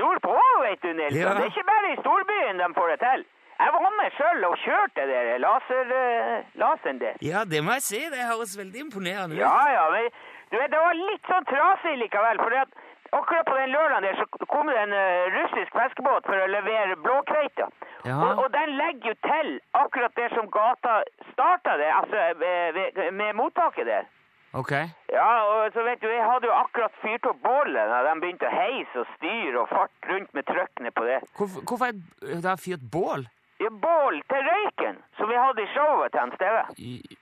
[0.00, 1.20] nordpå, vet du, Nilsson.
[1.20, 1.34] Ja.
[1.36, 3.28] Det er ikke bare i storbyen de får det til.
[3.60, 7.18] Jeg var med selv og kjørte det der laser, ø, laseren der.
[7.20, 8.00] Ja, det må jeg si.
[8.12, 9.40] Det høres veldig imponerende ut.
[9.42, 10.06] Ja, ja, men
[10.50, 12.72] du vet, det var litt sånn trasig likevel, for at
[13.18, 16.96] akkurat på den lørdagen der så kom det en eh, russisk fiskebåt for å levere
[17.04, 17.66] blåkveita.
[18.08, 18.16] Ja.
[18.16, 19.50] Og, og den legger jo til
[19.82, 21.00] akkurat der som gata
[21.34, 24.08] starta det, altså eh, ved- med mottaket der.
[24.56, 24.72] Ok.
[25.14, 28.48] Ja, og så vet du, jeg hadde jo akkurat fyrt opp bålet da de begynte
[28.48, 31.20] å heise og styre og fart rundt med trøkkene på det.
[31.38, 33.28] Hvorfor, hvorfor er det fyrt bål?
[33.60, 36.62] Ja, bål til røyken, som vi hadde i showet til han Steve.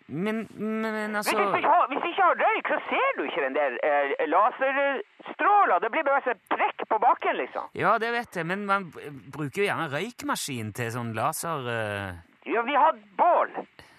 [0.07, 3.22] Men, men, men altså hvis, du ikke har, hvis ikke har røyk, så ser du
[3.27, 5.81] ikke den der eh, laserstråla.
[5.83, 7.66] Det blir bare sånn prekk på bakken, liksom.
[7.79, 8.87] Ja, det vet jeg, men man
[9.35, 11.68] bruker jo gjerne røykmaskin til sånn laser...
[11.74, 13.51] eh, Ja, vi hadde bål.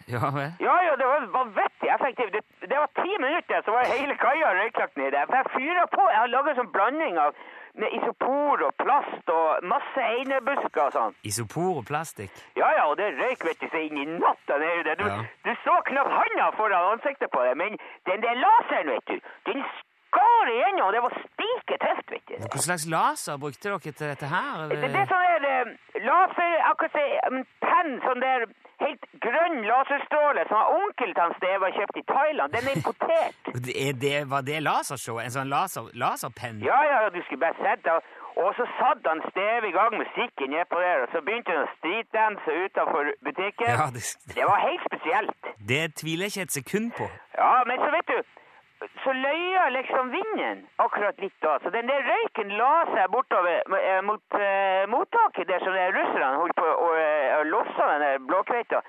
[0.09, 0.55] Ja vel?
[0.63, 2.31] Ja, ja, det var vanvittig effektivt.
[2.33, 5.19] Det, det var ti minutter, så var hele kaia røyklagt nedi.
[5.19, 6.01] Jeg fyra på.
[6.09, 7.37] Jeg har laga sånn blanding av
[7.79, 11.15] med isopor og plast og masse einebusker og sånn.
[11.23, 12.31] Isopor og plastikk.
[12.59, 14.57] Ja, ja, og det røyk vet du, så inn i natta.
[14.59, 15.19] Du, Ja.
[15.45, 17.77] du så knapt handa foran ansiktet på deg, men
[18.09, 19.19] den der laseren, vet du,
[19.51, 19.63] den
[20.09, 22.47] skar igjennom, og det var stiketøft, vet du.
[22.49, 24.65] Hva slags laser brukte dere til dette her?
[24.71, 25.75] Det, det er sånn der eh,
[26.09, 31.67] laser, akkurat si, en penn, sånn der helt grønn laserstråle som onkelen onkel til Steve
[31.67, 32.53] har kjøpt i Thailand.
[32.55, 33.51] Den er importert.
[33.65, 35.19] Det det, var det lasershow?
[35.19, 36.61] En sånn laser, laserpenn?
[36.63, 37.97] Ja, ja, du skulle bare sett det.
[38.39, 41.71] Og så satt han Steve i gang musikken nedpå der, og så begynte han å
[41.77, 43.67] streetdanse utenfor butikken.
[43.67, 44.03] Ja, det,
[44.37, 45.49] Det var helt spesielt.
[45.71, 47.09] det tviler jeg ikke et sekund på.
[47.35, 48.19] Ja, men så vet du,
[49.03, 51.57] så løya liksom vinden akkurat litt da.
[51.63, 56.55] Så den der røyken la seg bortover eh, mot eh, mottaket der som russerne holdt
[56.55, 58.81] på å uh, losse den der blåkveita.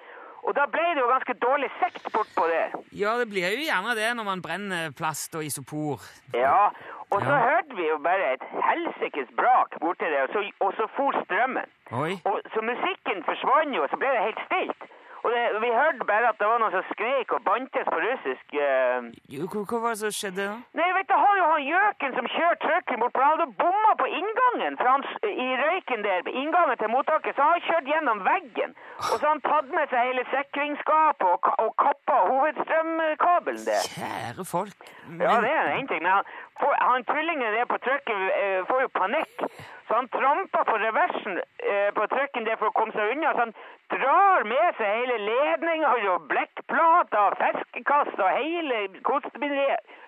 [0.46, 2.72] Og da ble det jo ganske dårlig sekt bortpå der.
[2.96, 6.00] Ja, det blir jo gjerne det når man brenner plast og isopor.
[6.32, 6.70] Ja,
[7.10, 7.42] og så Ja.
[7.50, 11.66] hørte vi jo bare et helsikes brak borti der, og så, og så for strømmen.
[11.92, 12.14] Oi.
[12.24, 14.88] Og så musikken forsvant jo, og så ble det helt stilt.
[15.24, 18.54] Og det, vi hørte bare at det var noen som skrek og bantes på russisk.
[18.56, 19.10] Uh...
[19.34, 20.54] Jo, Hva, var det som skjedde da?
[20.80, 23.92] Nei, vet du, har jo han gjøken som kjører trucken bort på, han hadde bomma
[24.00, 28.22] på inngangen for han, i røyken der, inngangen til mottaket, så han har kjørt gjennom
[28.30, 28.76] veggen.
[29.00, 33.84] Og så har han tatt med seg hele sikringsskapet og, og kappa hovedstrømkabelen der.
[33.96, 34.88] Kjære folk.
[35.08, 36.24] Men, Ja, det er en ting, men han,
[36.60, 39.44] får, han tvillingen der på trøkken, eh, får jo panikk.
[39.88, 43.32] Så han tramper på reversen eh, på trøkken der for å komme seg unna.
[43.32, 43.54] Så han
[43.94, 49.98] drar med seg hele ledninga og blekkplater, og fiskekast og hele kostebinderiet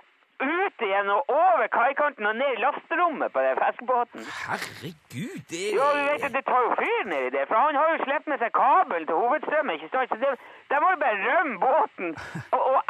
[0.43, 4.21] ut igjen og over kaikanten og ned i lasterommet på den fiskebåten.
[4.49, 7.89] Herregud, det Ja, du vet at det tar jo fyr nedi der, for han har
[7.95, 10.13] jo sluppet med seg kabel til hovedstrømmen, ikke sant?
[10.13, 10.33] Så det,
[10.71, 12.09] de må jo bare rømme båten.
[12.55, 12.81] Og, og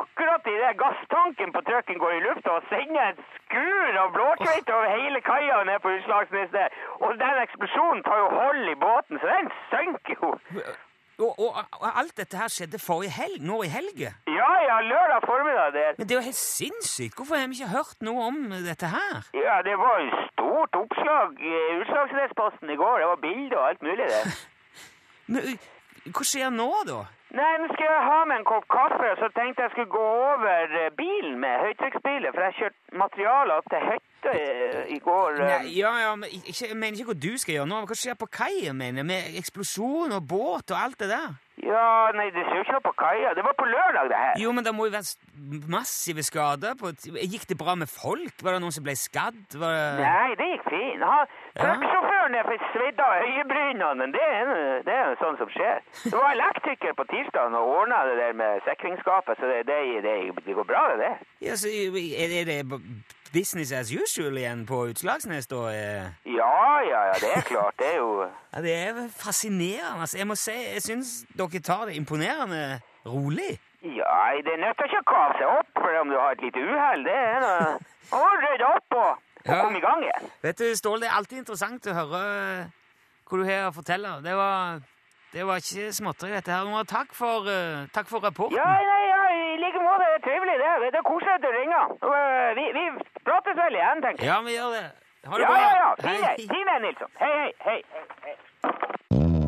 [0.00, 4.76] akkurat i det gasstanken på trucken går i lufta og sender et skur av blåkveite
[4.76, 6.68] over hele kaia ned på Utslagsnes der.
[7.04, 10.34] Og den eksplosjonen tar jo hold i båten, så den synker jo.
[11.22, 14.12] Og, og, og alt dette her skjedde forrige helg, nå i helge.
[14.40, 15.94] Ja, ja, lørdag formiddag der.
[15.98, 17.16] Men det er jo helt sinnssykt.
[17.16, 19.22] Hvorfor har vi ikke hørt noe om dette her?
[19.46, 22.98] Ja, det var jo stort oppslag i Utslagsnesposten i går.
[23.02, 24.30] Det var bilder og alt mulig der.
[25.32, 25.58] Men
[26.14, 27.02] hva skjer nå, da?
[27.32, 30.08] Nei, nå skal jeg ha med en kopp kaffe, og så tenkte jeg skulle gå
[30.32, 35.40] over eh, bilen med høytrykksbilen, for jeg kjørte materialer til hytta eh, i går.
[35.40, 35.46] eh.
[35.46, 37.80] Nei, ja, ja, men ikke, jeg mener ikke hva du skal gjøre nå.
[37.80, 39.08] men Hva skjer på kaia, mener jeg?
[39.12, 41.32] Med eksplosjon og båt og alt det der?
[41.62, 43.34] Ja, nei, det ser jo ikke noe på kaia.
[43.36, 44.38] Det var på lørdag, det her.
[44.42, 48.34] Jo, men det må jo være massive skader på Gikk det bra med folk?
[48.42, 49.38] Var det noen som ble skadd?
[49.52, 49.70] Det...
[50.00, 51.06] Nei, det gikk fint.
[51.58, 54.08] Trucksjåføren er fikk svidd av øyebrynene.
[54.16, 54.28] Det
[54.86, 55.80] det er jo sånn som skjer.
[56.04, 60.54] Det var elektriker på tirsdag og ordna det der med sikringsskapet, så det, det, det,
[60.56, 61.14] går bra, det.
[61.44, 62.58] Ja, så er det
[63.32, 65.62] business as usual igjen på Utslagsnes, da?
[65.72, 66.06] eh?
[66.26, 67.74] Ja, ja, ja, det er klart.
[67.78, 70.00] Det er jo Ja, det er fascinerende.
[70.04, 73.58] Altså, jeg må si, jeg syns dere tar det imponerende rolig.
[73.82, 77.02] Ja, det nytter ikke å kave seg opp for om du har et lite uhell.
[77.08, 77.78] Det er noe
[78.12, 79.10] Å, rydde opp og,
[79.42, 79.60] og Ja.
[79.64, 80.30] komme i gang igjen.
[80.42, 82.22] Vet du, Ståle, det er alltid interessant å høre
[83.26, 84.10] hva du har å fortelle.
[84.22, 84.82] Det var,
[85.32, 86.84] det var ikke småtteri, dette her.
[86.84, 88.54] Takk for, eh, takk for rapporten.
[88.58, 89.01] Ja, nei,
[89.72, 90.04] like måte.
[90.12, 90.72] Det er trivelig, det.
[90.94, 91.84] Det er koselig at du ringer.
[92.12, 92.84] Eh, Vi, vi
[93.28, 94.30] prates vel igjen, tenker jeg.
[94.32, 94.84] Ja, vi gjør det.
[95.28, 95.58] Ha det Ja, bra.
[95.60, 95.90] ja, ja.
[96.08, 96.16] Hei.
[96.16, 96.34] Fin det.
[96.54, 97.10] Fin Nilsson.
[97.22, 97.80] Hei, hei, hei.
[97.92, 99.42] hei, hei.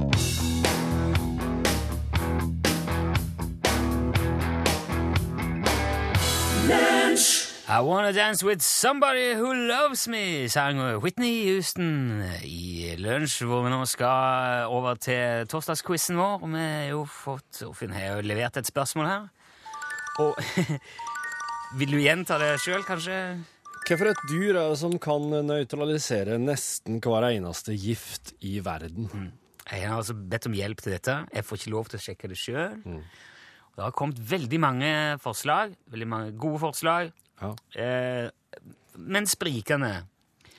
[7.66, 13.70] I wanna dance with somebody who loves me, sang Whitney Houston i lunsj, hvor vi
[13.72, 16.44] nå skal over til torsdagsquizen vår.
[16.44, 19.24] Vi har jo fått Finn har jo levert et spørsmål her.
[20.22, 20.38] Og
[21.78, 23.16] Vil du gjenta det sjøl, kanskje?
[23.84, 29.08] Hvorfor et dyr er det som kan nøytralisere nesten hver eneste gift i verden?
[29.66, 31.16] Jeg har altså bedt om hjelp til dette.
[31.34, 32.76] Jeg får ikke lov til å sjekke det sjøl.
[32.84, 33.02] Mm.
[33.74, 34.92] Det har kommet veldig mange
[35.24, 35.74] forslag.
[35.90, 37.10] Veldig mange gode forslag.
[37.42, 37.50] Ja.
[37.74, 38.62] Eh,
[38.94, 39.96] men sprikende.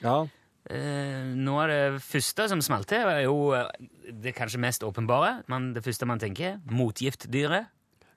[0.04, 0.26] Ja,
[0.66, 3.68] Eh, noe av det første som smalt til, er jo eh,
[4.10, 5.44] det kanskje mest åpenbare.
[5.52, 7.70] Men det første man tenker, motgiftdyret.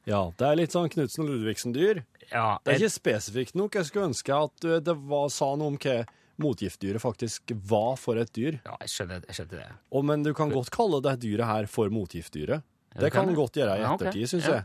[0.09, 2.03] Ja det er litt sånn Knutsen og Ludvigsen-dyr.
[2.33, 3.77] Ja, Det er ikke spesifikt nok.
[3.79, 5.99] Jeg skulle ønske at uh, det var, sa noe om hva
[6.39, 8.61] motgiftdyret faktisk var for et dyr.
[8.65, 9.71] ja jeg, skjønner, jeg skjønner det.
[9.91, 12.63] Og, men du kan godt kalle det dyret her for motgiftdyret.
[12.95, 13.35] Ja, Det kan det.
[13.37, 14.07] godt gjøre i Ja, okay.
[14.09, 14.65] ettertid, syns jeg.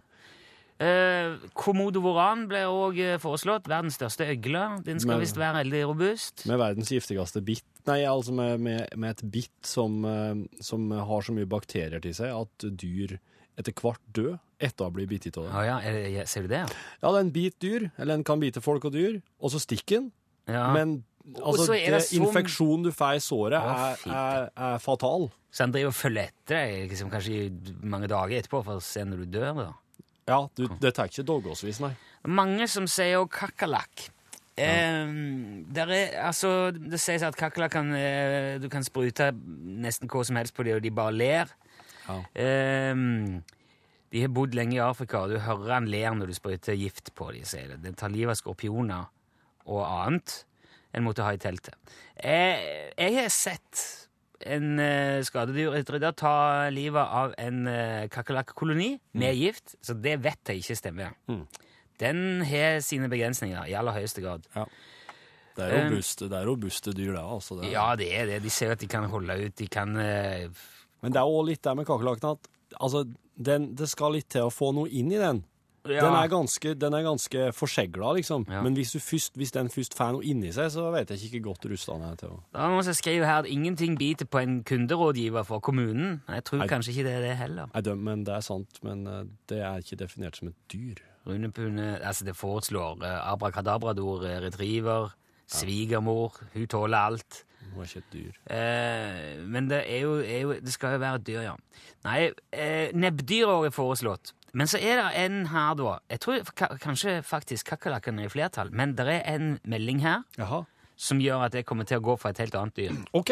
[0.84, 3.68] Eh, Komodo voran ble òg foreslått.
[3.70, 4.64] Verdens største øgle.
[4.86, 6.46] Den skal visst være veldig robust.
[6.50, 7.66] Med verdens giftigste bitt.
[7.90, 12.16] Nei, altså med, med, med et bitt som, eh, som har så mye bakterier til
[12.18, 13.18] seg at dyr
[13.60, 15.52] etter hvert død etter å blitt bitt av det.
[15.54, 16.62] Ja, ja, du det, ja, Ser du det?
[17.04, 20.12] Ja, den biter dyr, eller den kan bite folk og dyr, og så stikker den.
[20.48, 20.70] Ja.
[20.76, 21.04] Men
[21.38, 25.30] altså, så er det det sånn- infeksjonen du får i såret, er, er, er fatal.
[25.54, 28.84] Så han driver og følger etter deg liksom, kanskje i mange dager etterpå for å
[28.84, 29.54] se når du dør?
[29.60, 29.70] da.
[30.28, 31.94] Ja, du, det tar ikke dagevis, nei.
[32.26, 34.08] Mange som sier jo kakerlakk.
[34.56, 35.10] Eh,
[35.74, 40.38] der er, altså, det sies at kakerlakk kan eh, Du kan sprute nesten hva som
[40.38, 41.54] helst på dem, og de bare ler.
[42.08, 42.20] Ja.
[42.36, 42.94] Eh,
[44.14, 47.14] de har bodd lenge i Afrika, og du hører han ler når du sprøyter gift
[47.18, 47.46] på dem.
[47.50, 47.82] sier det.
[47.82, 49.08] Den tar livet av skorpioner
[49.66, 50.44] og annet
[50.94, 51.74] en måtte ha i teltet.
[52.16, 53.82] Eh, jeg har sett
[54.46, 56.36] en eh, skadedyrutrydder ta
[56.70, 61.16] livet av en eh, kakerlakkoloni med gift, så det vet jeg ikke stemmer.
[62.04, 64.46] Den har sine begrensninger i aller høyeste grad.
[65.54, 67.72] Det er robuste, det er robuste dyr, da, Altså, det.
[67.74, 68.40] Ja, det er det.
[68.44, 70.48] De ser at de kan holde ut, de kan eh,
[71.04, 74.48] Men det er òg litt der med kakerlakken at altså, den, det skal litt til
[74.48, 75.44] å få noe inn i den.
[75.84, 76.00] ja.
[76.06, 78.46] Den er ganske, den er ganske forsegla, liksom.
[78.48, 78.62] Ja.
[78.64, 81.42] Men hvis, du først, hvis den først får noe inni seg, så vet jeg ikke
[81.50, 84.40] godt rusta den er til å er noen som skriver her at ingenting biter på
[84.40, 86.22] en kunderådgiver for kommunen.
[86.32, 87.74] Jeg tror jeg, kanskje ikke det er det heller.
[87.76, 88.80] Jeg men det er sant.
[88.88, 91.04] Men eh, det er ikke definert som et dyr.
[91.28, 95.12] Rune Pune, altså det foreslår uh, abrakadabrador, eh, retriever,
[95.48, 97.44] svigermor, hun tåler alt.
[97.74, 98.36] Det var ikke et dyr.
[98.54, 101.56] Eh, men det, er jo, er jo, det skal jo være et dyr, ja.
[102.06, 102.20] Nei,
[102.54, 104.34] eh, nebbdyr er foreslått.
[104.54, 105.96] Men så er det en her, da.
[106.14, 106.52] Jeg tror
[106.84, 110.62] kanskje faktisk kakerlakken er i flertall, men det er en melding her Jaha.
[110.96, 112.94] som gjør at jeg kommer til å gå for et helt annet dyr.
[113.18, 113.32] OK.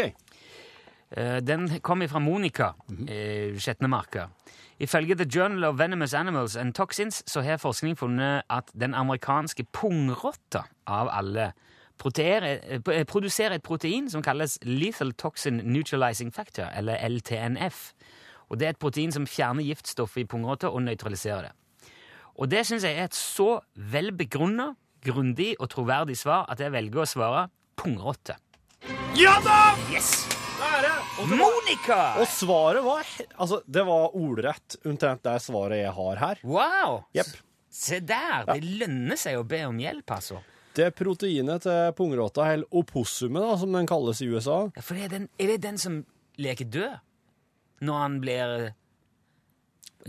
[1.11, 2.73] Eh, Den kom fra Monica,
[3.07, 4.29] eh, Skjetnemarka.
[4.81, 9.67] Ifølge The Journal of Venomous Animals and Toxins så har forskning funnet at den amerikanske
[9.71, 11.51] pungrotta av alle
[12.01, 17.93] produserer et protein som kalles Lethal Toxin Neutralizing Factor, eller LTNF.
[18.49, 21.53] Og Det er et protein som fjerner giftstoffet i pungrotta og nøytraliserer det.
[22.41, 24.73] Og det syns jeg er et så velbegrunna,
[25.05, 27.47] grundig og troverdig svar at jeg velger å svare
[27.79, 28.35] pungrotte.
[29.17, 29.75] Ja da!
[29.93, 30.27] Yes!
[31.21, 32.19] Monica!
[32.21, 36.41] og svaret var Altså, det var ordrett omtrent det svaret jeg har her.
[36.45, 37.03] Wow!
[37.17, 37.33] Yep.
[37.71, 38.45] Se der!
[38.51, 40.41] Det lønner seg å be om hjelp, altså.
[40.77, 45.09] Det proteinet til pungrotta, eller opossumet, da, som den kalles i USA, Ja, for er,
[45.11, 46.05] den, er det den som
[46.39, 46.99] leker død?
[47.81, 48.73] Når han blir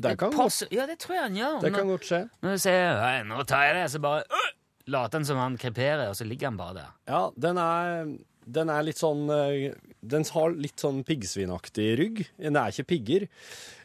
[0.03, 1.61] det kan, godt, Ja, det tror jeg han gjør.
[1.61, 2.21] det kan godt skje.
[2.43, 4.51] når du sier «Hei, 'nå tar jeg det', så bare øh,
[4.87, 6.91] later han som han kreperer, og så ligger han bare der.
[7.09, 8.07] Ja, den er,
[8.47, 12.25] den er litt sånn eh, Den har litt sånn piggsvinaktig rygg.
[12.41, 13.29] Den er ikke pigger.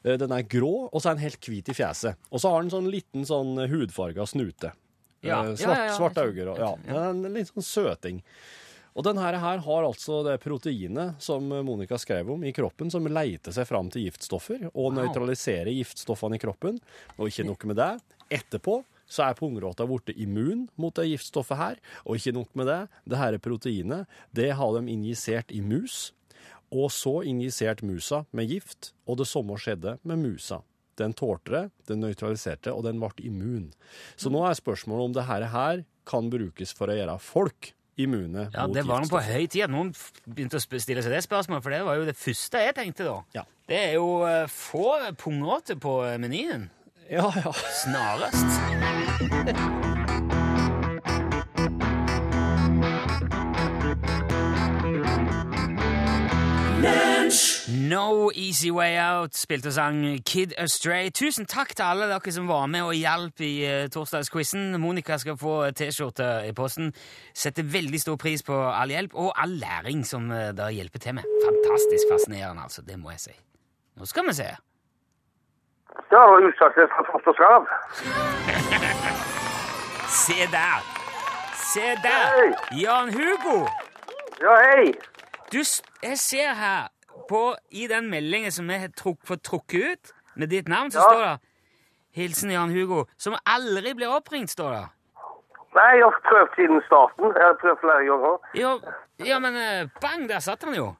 [0.03, 2.15] Eh, Den er grå, og så er den helt hvit i fjeset.
[2.31, 4.71] Og så har den sånn liten sånn hudfarga snute.
[5.23, 6.47] Ja, Eh, ja, Svart, ja, svarte øyne.
[6.51, 8.21] og- Ja, en litt sånn søting.
[8.95, 13.51] Og denne her, har altså det proteinet som Monica skrev om i kroppen, som leiter
[13.53, 14.93] seg fram til giftstoffer og Wow.
[15.05, 16.79] nøytraliserer giftstoffene i kroppen.
[17.19, 18.01] Og ikke nok med det.
[18.31, 21.75] Etterpå så er pungråta blitt immun mot det giftstoffet her.
[22.07, 22.89] Og ikke nok med det.
[23.07, 26.11] Det her proteinet, det har de injisert i mus.
[26.71, 30.61] Og så injisert musa med gift, og det samme skjedde med musa.
[30.97, 33.71] Den tålte det, den nøytraliserte, og den ble immun.
[34.17, 38.67] Så nå er spørsmålet om det her, kan brukes for å gjøre folk immune Ja,
[38.67, 39.89] mot Det var nå på høy tid at noen
[40.29, 43.17] begynte å stille seg det spørsmålet, for det var jo det første jeg tenkte da.
[43.35, 43.43] Ja.
[43.67, 46.69] Det er jo eh, få pungåter på menyen.
[47.09, 47.53] Ja, ja.
[47.83, 48.51] Snarest.
[57.69, 61.09] No Easy Way Out spilte og sang Kid Astray.
[61.11, 64.77] Tusen takk til alle dere som var med og hjalp i uh, torsdagsquizen.
[64.79, 66.93] Monica skal få T-skjorte i posten.
[67.35, 71.19] Setter veldig stor pris på all hjelp og all læring som uh, dere hjelper til
[71.19, 71.27] med.
[71.43, 72.87] Fantastisk fascinerende, altså.
[72.87, 73.35] Det må jeg si.
[73.99, 74.47] Nå skal vi se.
[76.15, 77.67] Ja, utsatt fra Skarv.
[80.23, 80.91] Se der!
[81.67, 82.53] Se der!
[82.79, 83.65] Jan Hugo!
[84.39, 84.93] Ja, hei.
[85.51, 85.59] Du,
[86.03, 86.87] jeg ser her
[87.29, 90.99] på, i den meldingen som vi har truk, fått trukket ut, med ditt navn, så
[90.99, 91.07] Ja.
[91.09, 91.39] står det
[92.17, 94.85] 'Hilsen Jan Hugo', som aldri blir oppringt, står det.
[95.75, 97.25] Nei, jeg har prøvd siden starten.
[97.35, 98.37] Jeg har prøvd flere ganger.
[98.55, 98.71] Jo,
[99.25, 100.95] ja, men eh, bang, der satt han jo.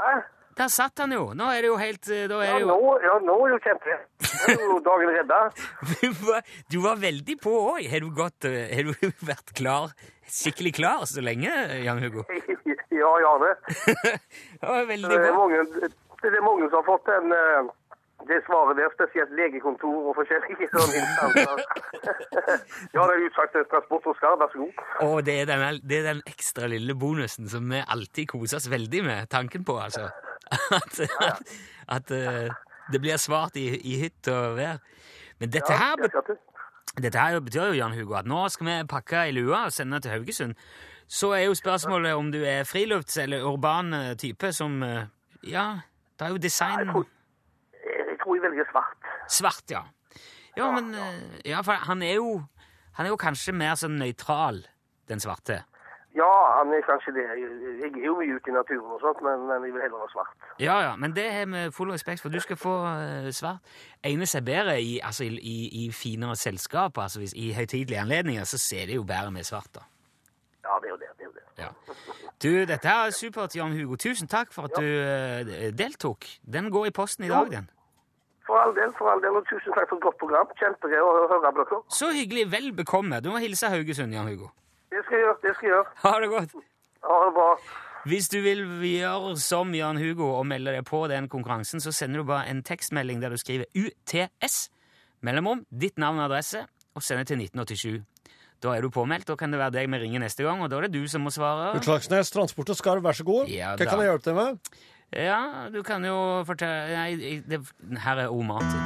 [0.00, 0.20] Hæ?
[0.58, 1.30] Der satt han jo.
[1.32, 3.58] Nå er det jo helt da er Ja, det nå, jo ja, nå er jo
[3.64, 3.94] kjempe.
[4.20, 5.38] Nå er jo dagen redda.
[6.02, 6.42] du var,
[6.72, 7.86] du var veldig på òg.
[7.88, 8.92] Har du gått eh, Har du
[9.32, 9.94] vært klar,
[10.32, 11.52] skikkelig klar så lenge,
[11.84, 12.24] Jan Hugo?
[12.92, 13.52] Ja, ja, det.
[14.60, 15.60] Det var veldig Det er mange,
[16.22, 17.70] det er mange som har fått den, eh,
[18.28, 21.62] det svaret der, spesielt legekontor og forskjellige sånne instanser.
[22.94, 24.84] ja, det er utsatt en transport og skar, vær så god.
[25.08, 28.68] Og det er, den, det er den ekstra lille bonusen som vi alltid koser oss
[28.70, 30.10] veldig med tanken på, altså.
[30.52, 31.52] At, at,
[31.96, 32.52] at eh,
[32.92, 34.82] det blir svart i, i hytt og vær.
[35.40, 36.38] Men dette her, jeg.
[37.00, 40.00] Dette her betyr jo, Jan Hugo, at nå skal vi pakke i lua og sende
[40.00, 40.54] til Haugesund.
[41.08, 45.06] Så er jo spørsmålet om du er frilufts- eller urban eh, type som eh,
[45.44, 45.80] Ja,
[46.18, 47.06] det er jo design Jeg tror,
[48.08, 49.10] jeg tror jeg velger svart.
[49.28, 49.82] Svart, ja.
[50.56, 52.42] Ja, men eh, Ja, for han er jo
[52.96, 54.62] Han er jo kanskje mer sånn nøytral,
[55.08, 55.62] den svarte.
[56.16, 57.24] Ja, han er kanskje det.
[57.82, 60.08] Jeg er jo mye ute i naturen og sånt, men, men jeg vil heller ha
[60.12, 60.34] svart.
[60.60, 62.28] Ja, ja, men det har vi full respekt for.
[62.28, 63.64] Du skal få eh, svart.
[64.04, 68.60] Egner seg bedre i, altså, i, i, finere selskap, altså hvis, i høytidelige anledninger, så
[68.60, 69.88] ser det jo bedre med svart, da.
[70.66, 71.10] Ja, det er jo det.
[71.18, 71.46] det, er jo det.
[71.64, 71.70] Ja.
[72.44, 73.96] Du, dette er supert, Jan Hugo.
[73.96, 76.28] Tusen takk for at du eh, deltok.
[76.44, 77.70] Den går i posten i dag, den.
[78.46, 80.50] For all del, for all del, og tusen takk for et godt program.
[80.60, 81.84] Kjempegøy å høre på dere.
[81.88, 82.50] Så hyggelig.
[82.52, 83.22] Vel bekomme.
[83.24, 84.50] Du må hilse Haugesund, Jan Hugo.
[84.92, 85.38] Det skal jeg gjøre.
[85.42, 85.96] det skal jeg gjøre.
[86.04, 86.52] Ha det godt.
[87.08, 87.48] Ha det bra.
[88.10, 92.20] Hvis du vil gjøre som Jan Hugo og melde deg på den konkurransen, så sender
[92.22, 94.56] du bare en tekstmelding der du skriver UTS,
[95.22, 96.64] mellomrom, ditt navn og adresse,
[96.98, 98.02] og sender til 1987.
[98.62, 100.76] Da er du påmeldt, da kan det være deg vi ringer neste gang, og da
[100.78, 101.72] er det du som må svare.
[101.78, 103.48] Utslagsnes Transport og Skarv, vær så god.
[103.50, 103.90] Ja, Hva da.
[103.90, 104.74] kan jeg hjelpe deg med?
[105.12, 105.40] Ja,
[105.74, 106.16] du kan jo
[106.48, 107.58] fortelle Nei, det,
[108.04, 108.42] her er O.
[108.42, 108.80] Martin.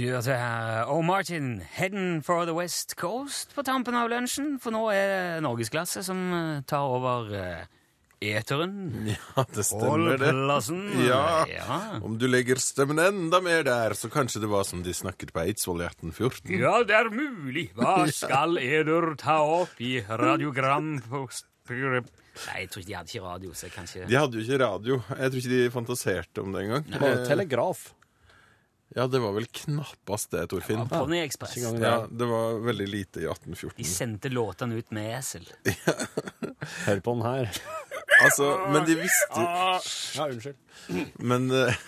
[0.00, 1.02] Du hørte her O.
[1.04, 6.00] Martin, heading for the west coast på tampen av lunsjen, for nå er det norgesklasse
[6.06, 7.66] som eh, tar over eh,
[8.30, 8.78] eteren.
[9.10, 10.30] Ja, det stemmer det.
[11.10, 11.44] Ja.
[11.52, 11.76] ja.
[12.00, 15.44] Om du legger stemmen enda mer der, så kanskje det var som de snakket på
[15.44, 16.56] Eidsvoll i 1814.
[16.56, 17.68] Ja, det er mulig.
[17.76, 21.26] Hva skal eder ta opp i radiogram på?
[21.68, 22.02] Nei,
[22.64, 24.08] jeg tror ikke de hadde ikke radio, så kanskje...
[24.08, 25.02] De hadde jo ikke radio.
[25.12, 26.88] Jeg tror ikke de fantaserte om det engang.
[27.28, 27.90] Telegraf.
[28.96, 30.82] Ja, det var vel knappast det, Torfinn.
[30.90, 31.56] Pony Express.
[31.78, 33.76] Ja, det var veldig lite i 1814.
[33.76, 35.46] De sendte låtene ut med esel.
[36.86, 37.52] Hør på den her.
[38.20, 40.58] Altså, men de visste Ja, unnskyld.
[41.22, 41.78] Men eh,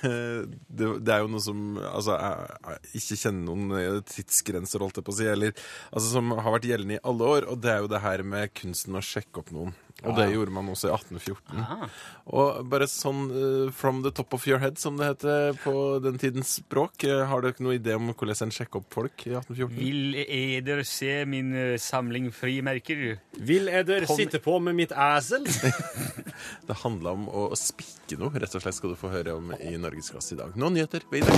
[0.68, 5.00] det, det er jo noe som altså, jeg, jeg ikke kjenner noen eh, tidsgrenser, holdt
[5.00, 5.52] jeg på å si, eller
[5.90, 8.54] altså, som har vært gjeldende i alle år, og det er jo det her med
[8.62, 9.74] kunsten å sjekke opp noen.
[10.02, 11.90] Og det gjorde man også i 1814.
[12.34, 16.18] Og bare sånn uh, from the top of your head, som det heter på den
[16.22, 19.76] tidens språk, eh, har dere noen idé om hvordan en sjekker opp folk i 1814?
[19.78, 23.04] Vil eder se min eh, samling frimerker?
[23.38, 25.46] Vil eder sitte på med mitt æsel?
[26.68, 29.74] Det handla om å spikke noe, rett og slett skal du få høre om i
[29.78, 30.56] Norgesklasse i dag.
[30.58, 31.06] Nå nyheter.
[31.12, 31.36] Videre.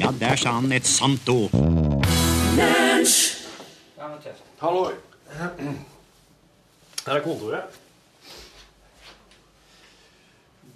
[0.00, 1.52] Ja, der sa han et sant ord.
[4.62, 4.90] Hallo.
[5.32, 7.81] Her er kontoret.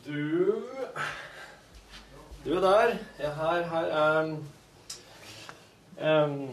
[0.06, 0.54] Du
[2.44, 2.98] Du er der.
[3.18, 3.86] Ja, her, her
[5.98, 6.50] er um,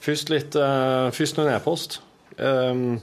[0.00, 2.00] Først litt uh, Først noen e-post.
[2.40, 2.98] Um,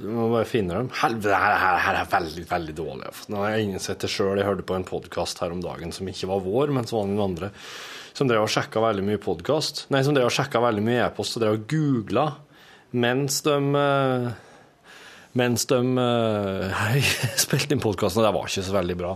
[0.00, 0.88] jeg må bare finne dem.
[0.96, 3.14] Helvete, her, her, her er veldig veldig dårlig.
[3.28, 4.38] Nå har jeg innsett det sjøl.
[4.40, 7.10] Jeg hørte på en podkast her om dagen som ikke var vår, men som var
[7.10, 7.50] noen andre.
[8.12, 9.86] Som drev og sjekka veldig mye podkast.
[9.94, 12.28] Nei, som drev og sjekka veldig mye e-post og drev og googla
[12.90, 14.30] mens de eh,
[15.38, 15.76] Mens de
[16.80, 17.02] hei,
[17.38, 19.12] spilte inn podkasten, og det var ikke så veldig bra.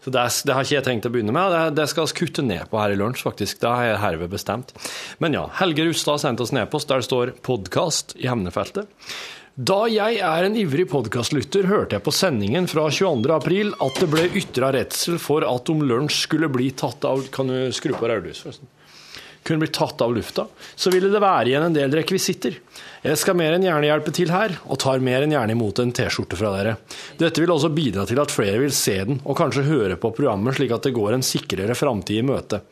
[0.00, 1.50] Så det, det har ikke jeg tenkt å begynne med.
[1.52, 3.58] Det, det skal vi kutte ned på her i lunsj, faktisk.
[3.60, 4.70] Det har jeg herved bestemt.
[5.20, 8.88] Men ja, Helge Rustad sendte oss en e-post der det står 'podkast' i emnefeltet.
[9.60, 13.28] Da jeg er en ivrig podkastlytter, hørte jeg på sendingen fra 22.
[13.34, 17.50] april at det ble ytra redsel for at om lunsj skulle bli tatt av Kan
[17.52, 18.70] du skru på rødlys, forresten?
[19.44, 20.46] Kunne bli tatt av lufta,
[20.76, 22.56] så ville det være igjen en del rekvisitter.
[23.04, 25.92] Jeg skal mer enn gjerne hjelpe til her, og tar mer enn gjerne imot en
[25.96, 26.74] T-skjorte fra dere.
[27.20, 30.56] Dette vil også bidra til at flere vil se den, og kanskje høre på programmet
[30.56, 32.62] slik at det går en sikrere framtid i møte.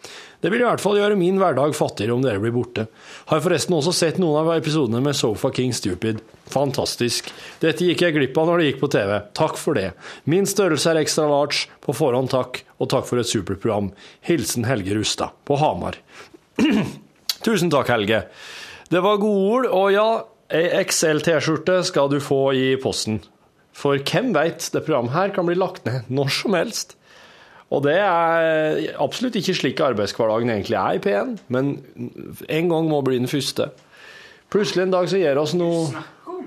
[0.40, 2.88] Det vil i hvert fall gjøre min hverdag fattigere om dere blir borte.
[3.29, 6.24] Har forresten også sett noen av episodene med Sofa King Stupid.
[6.52, 7.28] Fantastisk.
[7.62, 9.12] Dette gikk jeg glipp av når det gikk på TV.
[9.37, 9.90] Takk for det.
[10.30, 11.66] Min størrelse er ekstra large.
[11.84, 13.92] På forhånd takk, og takk for et supert program.
[14.26, 16.00] Hilsen Helge Rustad på Hamar.
[17.46, 18.24] Tusen takk, Helge.
[18.88, 20.08] Det var gode ord, og ja,
[20.48, 23.20] ei XL-T-skjorte skal du få i posten.
[23.76, 26.96] For hvem veit, det programmet her kan bli lagt ned når som helst.
[27.68, 31.74] Og det er absolutt ikke slik arbeidshverdagen egentlig er i P1, men
[32.48, 33.68] en gang må bli den første.
[34.48, 36.46] Plutselig en dag så gjør oss noe Snakk om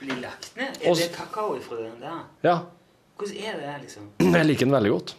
[0.00, 0.69] bli lagt ned.
[0.69, 2.20] Og Er det kakao ifra den der?
[2.46, 2.58] Ja,
[3.20, 4.06] Hvordan er det, liksom?
[4.38, 5.16] jeg liker den veldig godt.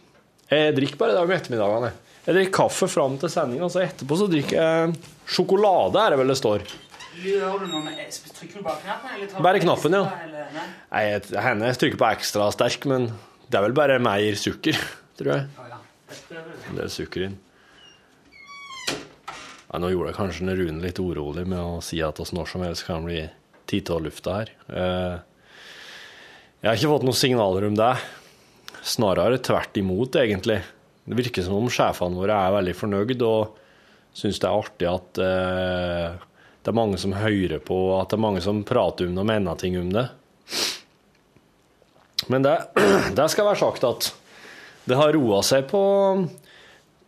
[0.52, 1.91] Jeg drikker bare det om ettermiddagene.
[2.26, 4.95] Jeg drikker kaffe fram til sendinga, og så etterpå så drikker jeg
[5.30, 6.65] sjokolade, er det vel det står.
[7.21, 8.02] Gjør du noe med
[8.39, 9.43] Trykker du bare knappen?
[9.45, 10.04] Bare knappen, ja.
[10.56, 11.06] nei?
[11.06, 13.10] Jeg, henne jeg trykker på ekstra sterk, men
[13.52, 14.78] det er vel bare mer sukker,
[15.19, 15.80] tror jeg.
[16.71, 17.39] En del sukker inn.
[19.71, 22.63] Ja, nå gjorde jeg kanskje Rune litt urolig med å si at oss når som
[22.65, 23.21] helst kan bli
[23.71, 24.52] tid til å lufte her.
[24.67, 25.13] Eh,
[26.62, 27.93] Jeg har ikke fått noen signaler om det.
[28.86, 30.60] Snarere tvert imot, egentlig.
[31.10, 33.56] Det virker som om sjefene våre er veldig fornøyd og
[34.13, 36.19] syns det er artig at eh,
[36.62, 39.30] det er mange som hører på, at det er mange som prater om det og
[39.32, 40.06] mener ting om det.
[42.30, 42.56] Men det,
[43.17, 44.12] det skal være sagt at
[44.86, 45.84] det har roa seg på,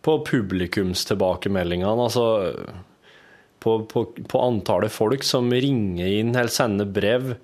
[0.02, 1.94] på publikumstilbakemeldingene.
[1.94, 2.26] Altså
[3.62, 7.36] på, på, på antallet folk som ringer inn eller sender brev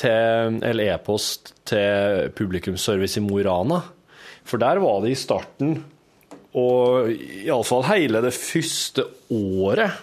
[0.00, 3.80] til, eller e-post til publikumsservice i Mo i Rana.
[4.48, 5.78] For der var det i starten,
[6.58, 10.00] og iallfall hele det første året,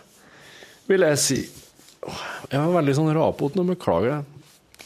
[0.88, 1.38] vil jeg si
[2.48, 4.38] Jeg var veldig sånn rapot nå, beklager det.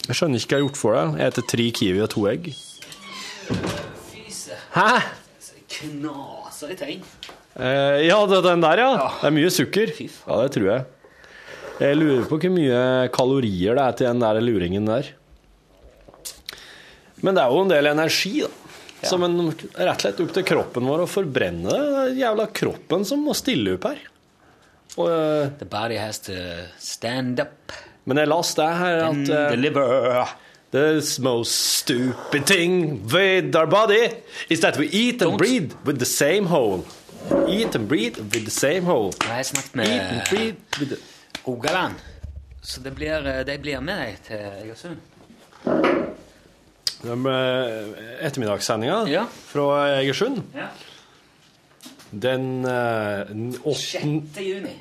[0.07, 1.11] Jeg skjønner ikke hva jeg har gjort for deg.
[1.19, 2.47] Jeg heter tre kiwi og to egg.
[4.73, 4.87] Hæ?
[5.75, 7.03] Knaser i tegn.
[7.59, 8.89] Eh, ja, den der, ja.
[9.19, 9.93] Det er mye sukker.
[10.01, 10.87] Ja, det tror jeg.
[11.81, 12.81] Jeg lurer på hvor mye
[13.15, 15.09] kalorier det er til den der luringen der.
[17.21, 18.51] Men det er jo en del energi, da.
[19.09, 23.23] Som en rett og slett opp til kroppen vår å forbrenne er jævla kroppen som
[23.25, 24.03] må stille opp her.
[24.99, 26.35] Og, eh, The body has to
[26.77, 27.73] stand up
[28.05, 30.27] men jeg leste det her at and eh, deliver.
[30.71, 31.51] The most
[31.81, 34.09] stupid thing with our body
[34.49, 36.83] is that we eat and Don't- breathe with the same hole.
[37.47, 39.11] Eat and breathe with the same hole.
[39.21, 40.97] Jeg har snakket med.
[41.45, 41.95] Rogaland,
[42.61, 44.97] så det blir, eh, de blir med deg til Egersund.
[47.01, 49.25] De, eh, ettermiddagssendinga Ja.
[49.25, 50.67] fra Egersund, Ja.
[52.11, 53.25] den eh,
[53.63, 53.75] 8.
[53.75, 54.41] 6.
[54.41, 54.75] juni.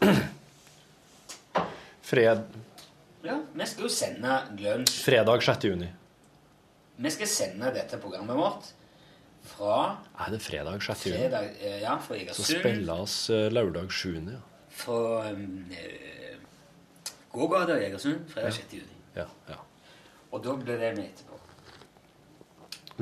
[2.02, 2.42] Fred,
[3.24, 4.98] Ja, vi skal jo sende lunsj.
[5.04, 5.64] fredag 6.
[5.64, 5.88] juni.
[6.96, 8.64] Vi skal sende dette programmet vårt
[9.56, 9.96] fra
[10.26, 11.06] Er det fredag 6.
[11.06, 11.18] juni?
[11.18, 12.60] fredag, eh, ja, fra Så Egersund.
[12.60, 14.14] spilles eh, lørdag 7.
[14.32, 14.40] Ja.
[14.74, 15.00] Fra
[15.30, 16.36] um, eh,
[17.32, 18.72] gågata i Egersund fredag 6.
[18.80, 18.98] juni.
[19.16, 19.60] Ja, ja.
[20.32, 21.30] Og da blir det med etterpå.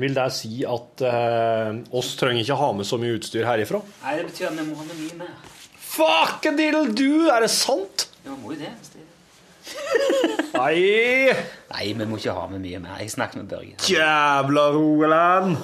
[0.01, 3.81] Vil det si at eh, oss trenger ikke ha med så mye utstyr herifra?
[4.03, 5.33] Nei, det betyr at vi må ha med mye mer.
[5.93, 7.27] Fuck a diddle do!
[7.29, 8.07] Er det sant?
[8.25, 8.71] Ja, må jo det.
[10.53, 11.33] Nei!
[11.69, 12.97] Nei, vi må ikke ha med mye mer.
[13.01, 13.77] Jeg snakker med Børge.
[13.89, 15.57] Jævla Rogaland!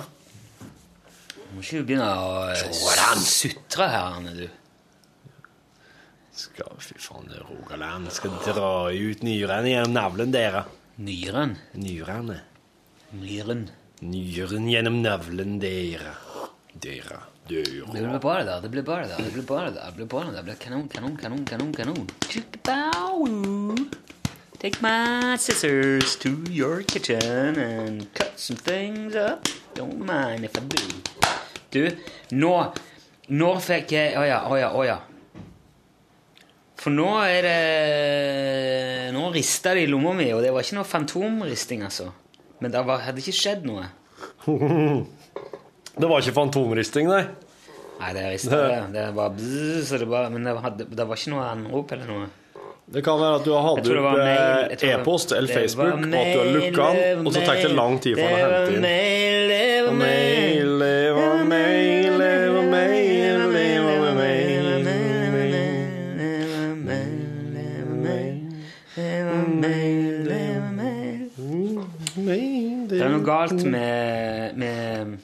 [1.49, 4.45] Du må ikke begynne å eh, sutre her, Arne, du.
[6.39, 10.61] Skal, fy faen, det Rogaland skal dra ut nyrene gjennom navlen dere.
[11.01, 11.57] Nyren.
[11.73, 12.37] Nyrene.
[13.17, 13.65] Nyren.
[14.05, 16.13] Nyren gjennom navlen dere.
[16.79, 17.19] Dere.
[17.49, 17.87] Det Dere.
[17.89, 18.61] blir bra, det der.
[18.61, 19.25] Det blir bare det der.
[19.25, 19.89] Det blir bare det der.
[19.89, 20.43] Det blir bare det der.
[20.43, 22.07] Det blir kanon, kanon, kanon, kanon, kanon.
[24.60, 29.47] Take my scissors to your kitchen and cut some things up.
[29.74, 30.84] Don't mind if I do.
[31.72, 31.86] Du,
[32.36, 32.51] nå
[33.30, 34.97] Nå fikk jeg Å ja, å ja, å ja.
[36.82, 40.89] For nå er det Nå rista det i lomma mi, og det var ikke noe
[40.89, 42.10] fantomristing, altså.
[42.60, 43.86] Men det var, hadde ikke skjedd noe.
[45.99, 47.24] Det var ikke fantomristing, nei.
[47.99, 48.78] Nei, det rista det.
[48.93, 52.12] Det var bzz, så det var, Men det var, det var ikke noe anrop eller
[52.12, 52.28] noe.
[52.89, 56.39] Det kan være at du har hatt mail, eh, e-post eller Facebook, og at du
[56.39, 58.81] har lukka den, og så tar det lang tid for den å hente inn.
[58.81, 64.49] Det var mail, det var mail, det var mail, det var mail.
[72.19, 75.19] Mail, Det er noe galt med, med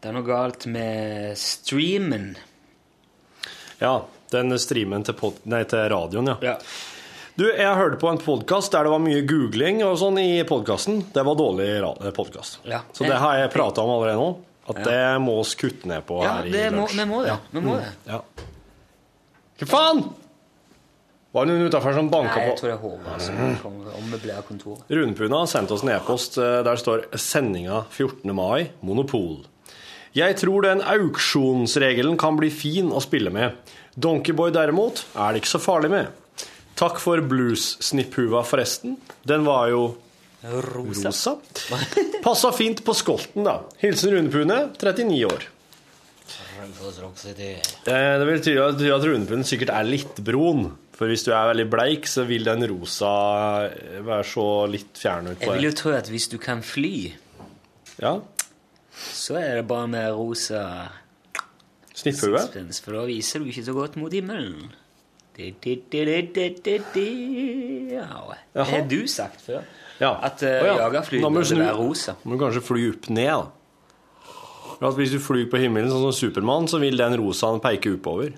[0.00, 2.32] Det er noe galt med streamen.
[3.80, 3.92] Ja,
[4.34, 6.36] den streamen til, pod nei, til radioen, ja.
[6.44, 6.56] Ja.
[7.38, 11.04] Du, jeg hørte på en podkast der det var mye googling og sånn i podkasten.
[11.14, 11.68] Det var dårlig
[12.16, 12.58] podkast.
[12.68, 12.82] Ja.
[12.92, 14.30] Så det har jeg prata om allerede nå.
[14.70, 16.76] At det må vi kutte ned på Ja, her i lunsj.
[16.76, 16.98] lunsj.
[16.98, 17.36] vi må det.
[17.54, 17.92] Vi må det.
[18.06, 18.20] Ja.
[19.60, 20.02] Hva faen?
[21.30, 24.46] Var det noen utafor som banka Nei, jeg tror det er Håvard som kommer og
[24.48, 24.80] kontor.
[24.90, 28.34] Runepuna har sendt oss en e-post eh, der står 'Sendinga 14.
[28.34, 29.44] mai, Monopol'.
[30.12, 33.54] Jeg tror den auksjonsregelen kan bli fin å spille med.
[34.00, 36.10] Donkeyboy derimot er det ikke så farlig med.
[36.80, 38.94] Takk for blues-snipphuva, forresten.
[39.28, 39.82] Den var jo
[40.42, 41.10] Rosa.
[41.12, 41.34] rosa.
[42.24, 43.58] Passa fint på skolten, da.
[43.82, 45.44] Hilsen Runepune, 39 år.
[46.60, 50.70] Eh, Det vil tyde at runepunnen sikkert er litt brun.
[50.96, 53.10] For hvis du er veldig bleik, så vil den rosa
[53.70, 57.12] eh, være så litt fjern ut Jeg vil jo tro at hvis du kan fly,
[58.00, 58.18] Ja.
[59.12, 60.90] så er det bare med rosa
[62.00, 62.38] Snipphue.
[62.38, 64.70] sixpence, for da viser du ikke så godt mot himmelen.
[65.36, 65.46] Ja,
[68.52, 69.62] Det har du sagt før.
[70.00, 70.14] Ja.
[70.24, 70.74] At uh, oh, ja.
[70.86, 72.14] jagerfly burde være rosa.
[72.24, 73.46] Må du kanskje fly opp ned, da.
[74.80, 78.32] At hvis du flyr på himmelen sånn som Supermann, så vil den rosaen peke oppover.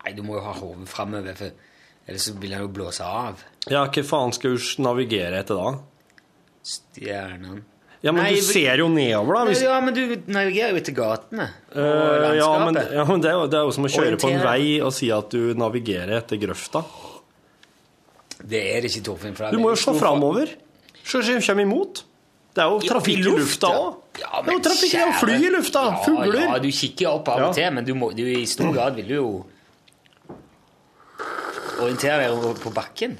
[0.00, 3.44] Nei, du må jo ha hodet framover, for ellers vil han jo blåse av.
[3.68, 5.74] Ja, hva faen skal du navigere etter da?
[6.64, 7.60] Stjernene.
[8.00, 9.40] Ja, men Nei, du ser jo nedover, da.
[9.50, 10.00] Hvis, Ja, men du
[10.32, 13.66] navigerer jo etter gatene og Eh, ja, men, ja, men det, er jo, det er
[13.68, 16.80] jo som å kjøre på en vei og si at du navigerer etter grøfta.
[18.40, 19.36] Det er det ikke, Torfinn.
[19.52, 20.54] Du må jo se framover.
[21.04, 22.04] Se hva som imot.
[22.56, 24.00] Det er jo trafikk i lufta òg.
[24.18, 25.84] Ja, Det er jo trafikk, fly i lufta.
[25.86, 26.40] Ja, Fugler.
[26.48, 29.06] Ja, du kikker opp av og til, men du må, du, i stor grad vil
[29.12, 29.28] du jo
[31.80, 33.18] orientere deg på bakken.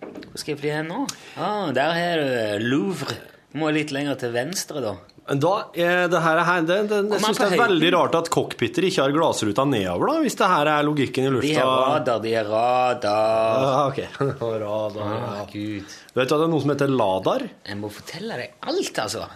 [0.00, 1.04] Hvor skal jeg fly hen nå?
[1.38, 2.24] Ah, der har
[2.58, 3.16] du Louvre.
[3.56, 4.94] Må litt lenger til venstre, da.
[5.26, 8.84] Da er det her, her det, det, Jeg syns det er veldig rart at cockpiter
[8.86, 11.64] ikke har glassruta nedover, da, hvis det her er logikken i De lufta.
[11.66, 13.64] radar, de er radar.
[13.64, 13.98] Ja, ok.
[14.62, 15.96] Radar, Ah, Gud.
[16.14, 17.46] Vet Du at det er noe som heter ladar?
[17.66, 19.26] Jeg må fortelle deg alt, altså.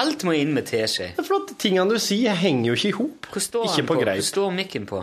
[0.00, 1.10] Alt må inn med teskje.
[1.18, 3.28] Det er for tingene du sier, henger jo ikke i hop.
[3.34, 4.06] Hvor står Ikke på på?
[4.08, 5.02] Hvor står mikken på?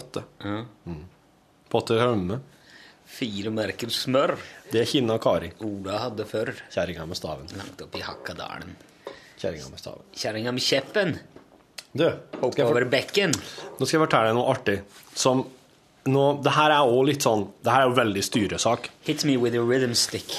[0.00, 0.22] Åtte.
[0.40, 0.62] Ja.
[1.68, 2.40] På åtte rømme.
[3.10, 4.36] Fire merker smør.
[4.72, 5.50] Det Kinna Kari.
[5.66, 6.52] Ola hadde før.
[6.72, 7.50] Kjerringa med staven.
[7.58, 8.76] Langt opp i Hakkadalen.
[9.40, 10.04] Kjerringa med staven.
[10.16, 11.16] Kjerringa med kjeppen.
[11.92, 13.32] Du, Hopp skal jeg, over bekken.
[13.34, 14.76] nå skal jeg fortelle deg noe artig.
[15.18, 15.42] Som
[16.06, 18.86] nå, Det her er òg litt sånn Det her er jo veldig styresak.
[19.08, 20.30] Hit me with a rhythm stick.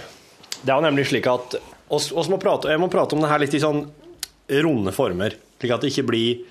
[0.66, 1.54] Det er jo nemlig slik at
[1.94, 3.84] oss, oss må prate, Jeg må prate om det her litt i sånn
[4.66, 6.42] runde former, slik at det ikke blir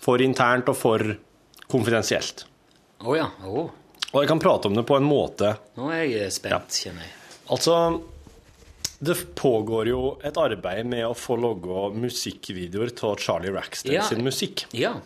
[0.00, 1.04] for internt og for
[1.70, 2.46] konfidensielt.
[3.04, 3.28] Å ja.
[3.44, 3.66] Å.
[4.12, 7.12] Og jeg kan prate om det på en måte Nå er jeg spent, kjenner jeg.
[7.50, 7.76] Altså,
[9.00, 14.02] det pågår jo et arbeid med å få logga musikkvideoer av Charlie Rackstead Ja.
[14.08, 14.66] sin musikk.
[14.76, 14.96] Ja.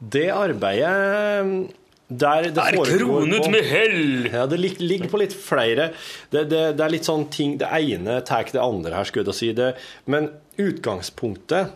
[0.00, 1.70] Det arbeidet
[2.08, 4.26] der det Er kronet på- med hell!
[4.32, 5.92] Ja, det lig- ligger på litt flere
[6.30, 9.34] Det, det, det er litt sånn ting Det ene tar det andre her, skulle jeg
[9.34, 9.70] si det.
[10.06, 10.28] Men
[10.58, 11.70] utgangspunktet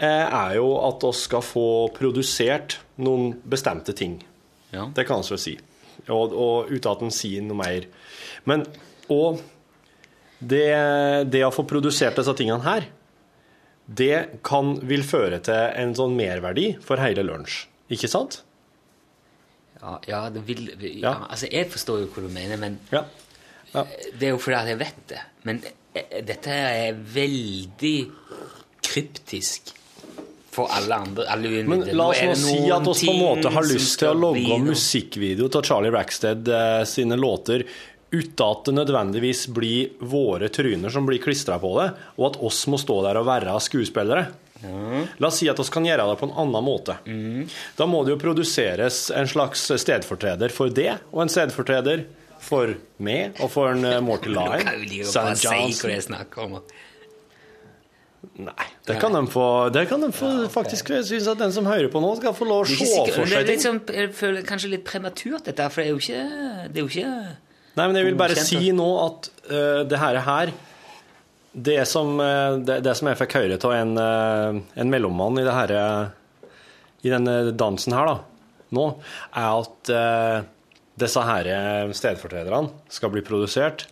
[0.00, 1.64] eh, er jo at vi skal få
[1.96, 4.20] produsert noen bestemte ting.
[4.74, 4.88] Ja.
[4.94, 5.54] Det kan vi si.
[6.08, 7.88] Og, og uten at en sier noe mer.
[8.48, 8.66] Men
[9.12, 9.40] og
[10.38, 10.68] det,
[11.32, 12.86] det å få produsert disse tingene her,
[13.88, 17.62] det kan, vil føre til en sånn merverdi for hele lunsj.
[17.94, 18.42] Ikke sant?
[19.78, 21.14] Ja, ja, det vil ja, Ja.
[21.30, 23.04] Altså, jeg forstår jo hva du mener, men Ja.
[23.72, 23.84] ja.
[24.18, 25.22] det er jo fordi at jeg vet det.
[25.48, 25.62] Men
[25.94, 27.96] eh, dette er veldig
[28.84, 29.72] kryptisk
[30.58, 31.26] for alle andre.
[31.32, 34.18] Alle Men la oss nå si at vi på en måte har lyst til å
[34.26, 37.64] logge musikkvideo av Charlie Rackstead eh, sine låter
[38.10, 42.62] uten at det nødvendigvis blir våre tryner som blir klistra på det, og at oss
[42.72, 44.22] må stå der og være skuespillere.
[45.20, 46.96] La oss si at vi kan gjøre det på en annen måte.
[47.78, 52.06] Da må det jo produseres en slags stedfortreder for det, og en stedfortreder
[52.42, 54.62] for meg og for en eh, Morty Nå Lyon.
[54.62, 55.48] kan jo de jo bare si
[55.82, 56.58] hva jeg snakker om.
[58.38, 61.66] Nei, det kan de få, det kan de få faktisk Jeg syns at den som
[61.70, 63.60] hører på nå, skal få lov å se for det seg ting.
[63.62, 66.22] sånn, jeg føler kanskje litt prematurt, dette, for det er jo ikke,
[66.66, 67.12] det er jo ikke
[67.78, 70.50] Nei, men jeg vil bare si nå at uh, det her, her.
[71.52, 75.44] Det, som, uh, det, det som jeg fikk høre av en, uh, en mellommann i,
[75.46, 75.74] det her,
[77.06, 78.88] i denne dansen her, da, nå,
[79.30, 79.92] er at
[80.98, 81.52] disse her
[81.94, 83.86] stedfortrederne skal bli produsert,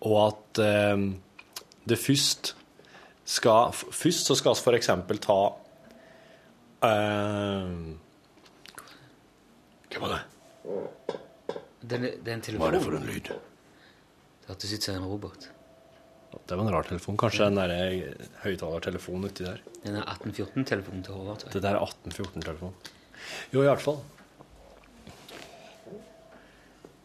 [0.00, 0.62] og at
[1.84, 2.54] det først
[3.30, 5.38] skal Først så skal vi eksempel ta
[6.82, 7.70] uh,
[9.90, 10.20] Hva var det?
[11.80, 12.60] Det det er en telefon.
[12.60, 13.30] Hva er det for en lyd?
[13.30, 15.48] Det hørtes ut som en robot.
[16.30, 17.16] Det var en rar telefon.
[17.18, 19.62] Kanskje den der eh, høyttalertelefonen uti der.
[19.82, 21.44] Den er 1814-telefonen til Håvard.
[21.50, 22.90] Det der er 1814-telefonen.
[23.50, 23.98] Jo, i hvert fall.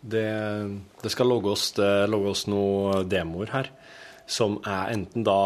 [0.05, 0.25] Det,
[1.01, 3.71] det skal logges, det logges noen demoer her,
[4.29, 5.39] som er enten da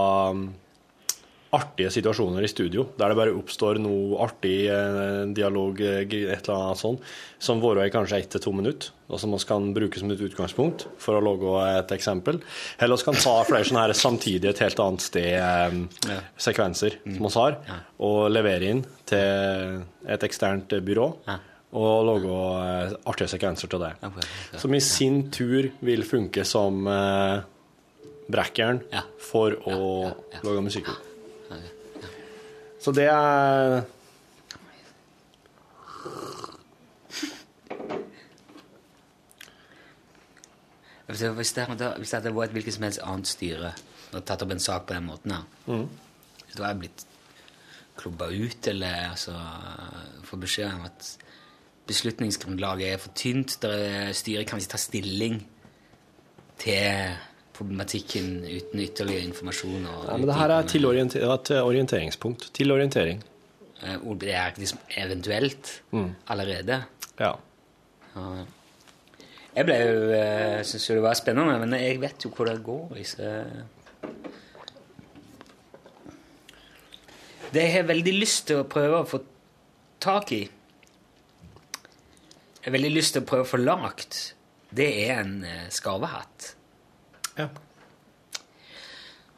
[1.56, 6.68] artige situasjoner i studio, der det bare oppstår noe artig eh, dialog, eh, et eller
[6.68, 7.02] annet sånt,
[7.42, 10.22] som varer i kanskje ett til to minutter, og som vi kan bruke som et
[10.22, 12.38] utgangspunkt for å logge et eksempel.
[12.78, 17.26] Eller vi kan ta flere sånne her samtidig et helt annet sted, eh, sekvenser som
[17.26, 17.58] vi har,
[18.00, 21.10] og levere inn til et eksternt byrå,
[21.80, 22.38] og lage
[23.10, 23.94] artige sekvenser til det.
[24.58, 26.86] Som i sin tur vil funke som
[28.30, 29.02] brekkeren Ja.
[29.18, 30.90] for å lage musikk.
[32.80, 33.82] Så det er
[41.08, 43.72] Hvis det, hvis, det, hadde- vært et hvilket som helst annet styre
[44.14, 47.06] og tatt opp en sak på den måten her, da hadde jeg blitt
[48.00, 49.34] klubba ut, eller altså
[50.24, 51.10] få beskjed om at
[51.90, 53.58] beslutningsgrunnlaget er for tynt.
[53.62, 55.48] Der er- styret kan ikke ta stilling
[56.58, 57.18] til
[57.60, 59.84] problematikken uten ytterligere informasjon.
[60.08, 62.50] Ja, men det her er til, orienter, orienteringspunkt.
[62.56, 63.22] Til orientering.
[63.84, 65.82] Eh, Det er liksom eventuelt
[66.28, 66.84] allerede.
[67.20, 67.34] Ja.
[68.16, 68.46] Ja.
[69.56, 72.62] Jeg ble jo eh, Syns jo det var spennende, men jeg vet jo hvor det
[72.64, 72.98] går.
[72.98, 73.32] i, Så...
[77.50, 79.20] Det jeg har veldig lyst til å prøve å få
[80.00, 80.44] tak i
[82.60, 84.20] Jeg har veldig lyst til å prøve å få lagt,
[84.76, 86.54] det er en eh, skarvehatt.
[87.38, 87.48] Ja.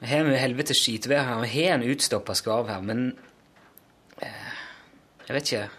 [0.01, 3.11] Jeg har med helvete skitvær her, og har en utstoppa skarv her, men
[4.17, 4.55] eh,
[5.27, 5.69] Jeg vet ikke.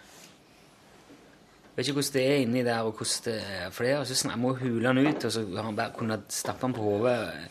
[1.73, 3.69] Jeg vet ikke hvordan det er inni der, og hvordan det er.
[3.69, 5.95] For det er altså sånn, jeg må hule den ut, og så har han bare
[5.97, 7.49] kunnet stappe den på hodet.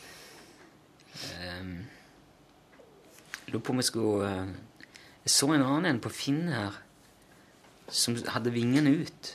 [1.60, 1.74] Um,
[3.52, 4.52] Lurer på om jeg skulle eh,
[5.26, 6.78] Jeg så en annen en på Finn her,
[7.92, 9.34] som hadde vingene ut.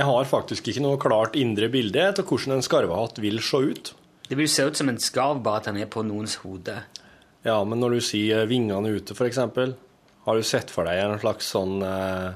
[0.00, 3.90] Jeg har faktisk ikke noe klart indre bilde av hvordan en skarvehatt vil se ut.
[4.30, 6.78] Det vil se ut som en skarv, bare at den er på noens hode.
[7.44, 9.74] Ja, men når du sier vingene ute, eksempel,
[10.24, 12.30] har du sett for deg en slags sånn eh,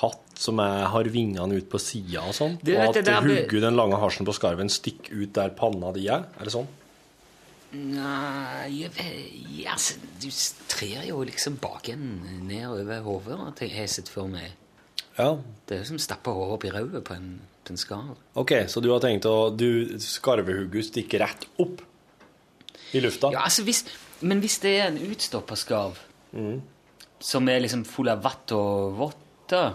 [0.00, 2.56] hatt som er, har vingene ut på sida og sånn?
[2.62, 5.92] Du Og at det der hugger den lange harsen på skarven, stikker ut der panna
[5.94, 6.26] di er?
[6.38, 6.70] Er det sånn?
[7.72, 8.90] Nei jeg
[9.62, 10.26] ja, altså, Du
[10.68, 12.02] trer jo liksom baken
[12.48, 14.58] ned over hodet, har jeg sett for meg.
[15.18, 15.30] Ja.
[15.68, 17.16] Det er som å stappe hodet opp i rauet på
[17.62, 18.16] på en skarv.
[18.34, 21.82] Ok, så du har tenkt å du, Skarvehugget stikker rett opp
[22.92, 23.30] i lufta?
[23.32, 23.84] Ja, altså hvis,
[24.20, 25.98] Men hvis det er en utstoppa skarv
[27.22, 29.74] som er liksom full av vatt og votter,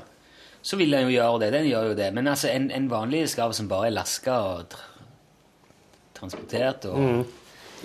[0.62, 1.52] så vil den jo gjøre det.
[1.54, 2.12] Den gjør jo det.
[2.14, 4.86] Men altså en, en vanlig skarv som bare er laska og tr
[6.18, 7.28] transportert og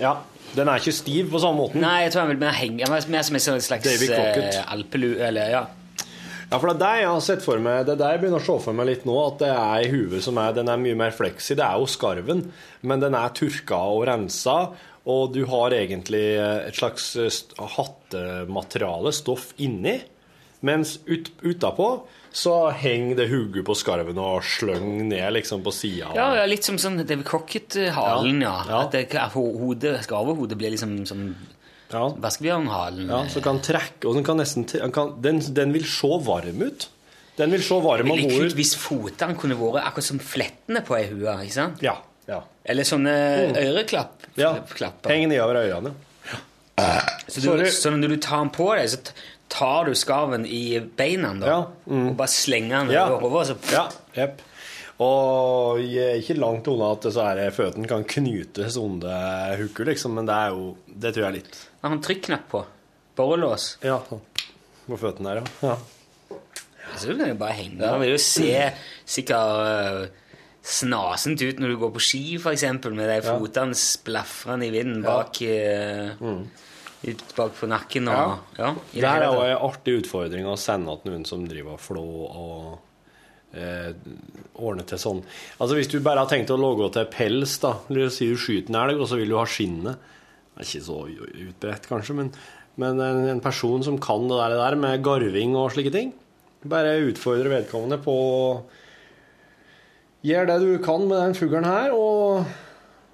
[0.00, 0.16] Ja.
[0.57, 1.80] Den er ikke stiv på samme måten?
[1.84, 4.57] Nei, jeg tror jeg vil mer henge Mer som en slags David Crockett.
[4.57, 5.11] eh, alpelu...
[5.20, 5.62] Eller, ja.
[6.53, 8.42] Ja, for det er det jeg har sett for meg Det er det jeg begynner
[8.42, 10.80] å se for meg litt nå, at det er i huet som er Den er
[10.80, 11.57] mye mer fleksi.
[11.57, 12.44] Det er jo skarven,
[12.84, 14.57] men den er turka og rensa,
[15.09, 17.38] og du har egentlig et slags eh,
[17.76, 19.96] hattemateriale, stoff, inni.
[20.62, 21.88] Mens ut, utapå
[22.32, 26.12] så henger det hodet på skarven og sløng ned liksom på sida.
[26.16, 28.55] Ja, ja, litt som sånn David Crocket-halen, ja.
[28.68, 28.84] Ja.
[28.86, 31.26] At det, hodet, skarvehodet blir liksom som
[31.93, 32.07] Ja.
[32.24, 33.11] vaskebjørnhalen.
[33.12, 36.62] Ja, så kan trekke, og den kan nesten den, kan, den, den vil se varm
[36.64, 36.88] ut.
[37.38, 38.57] Den vil se varm og god ut.
[38.57, 41.36] hvis fotene kunne vært akkurat som flettene på ei hue.
[41.45, 41.84] ikke sant?
[41.84, 42.40] Ja, ja.
[42.64, 43.12] Eller sånne.
[43.53, 43.61] Mm.
[44.38, 44.55] ja.
[44.55, 45.95] Henger Heng nedover ørene.
[47.28, 48.99] Så, du, så når du tar den på deg, så
[49.53, 52.07] tar du skarven i beina da, Ja, mm.
[52.11, 53.59] og bare slenger den over hodet.
[53.72, 53.86] Ja,
[54.16, 54.40] jepp.
[55.01, 60.28] Og er ikke langt unna at så her føttene kan knytes under hooker, liksom, men
[60.28, 61.59] det er jo Det tror jeg er litt.
[61.82, 62.64] har han trykknapp på.
[63.16, 63.78] Borrelås.
[63.82, 63.99] Ja.
[64.86, 65.72] På føttene her, ja.
[65.72, 65.76] ja.
[66.99, 67.80] Så du det jo bare henge.
[67.86, 68.72] han vil jo se
[69.09, 70.09] sikkert øh,
[70.62, 72.22] snasent ut når du går på ski,
[72.53, 76.12] eksempel, med de fotene splafrende i vinden bak, øh,
[77.09, 78.38] ut bak på nakken og Ja.
[78.59, 78.72] ja.
[78.93, 82.05] det, Det er jo en artig utfordring å sende til noen som driver og flå
[82.28, 82.78] og
[83.57, 83.92] eh,
[84.55, 85.22] ordne til sånn.
[85.59, 88.72] Altså Hvis du bare har tenkt å logge til pels, da eller si du skyter
[88.72, 90.11] en elg, og så vil du ha skinnet
[90.53, 90.98] Det er ikke så
[91.46, 92.32] utbredt, kanskje, men,
[92.80, 96.12] men en, en person som kan det der, det der med garving og slike ting,
[96.68, 98.16] bare utfordre vedkommende på
[100.22, 102.44] Gjør det du kan med den fuglen her, og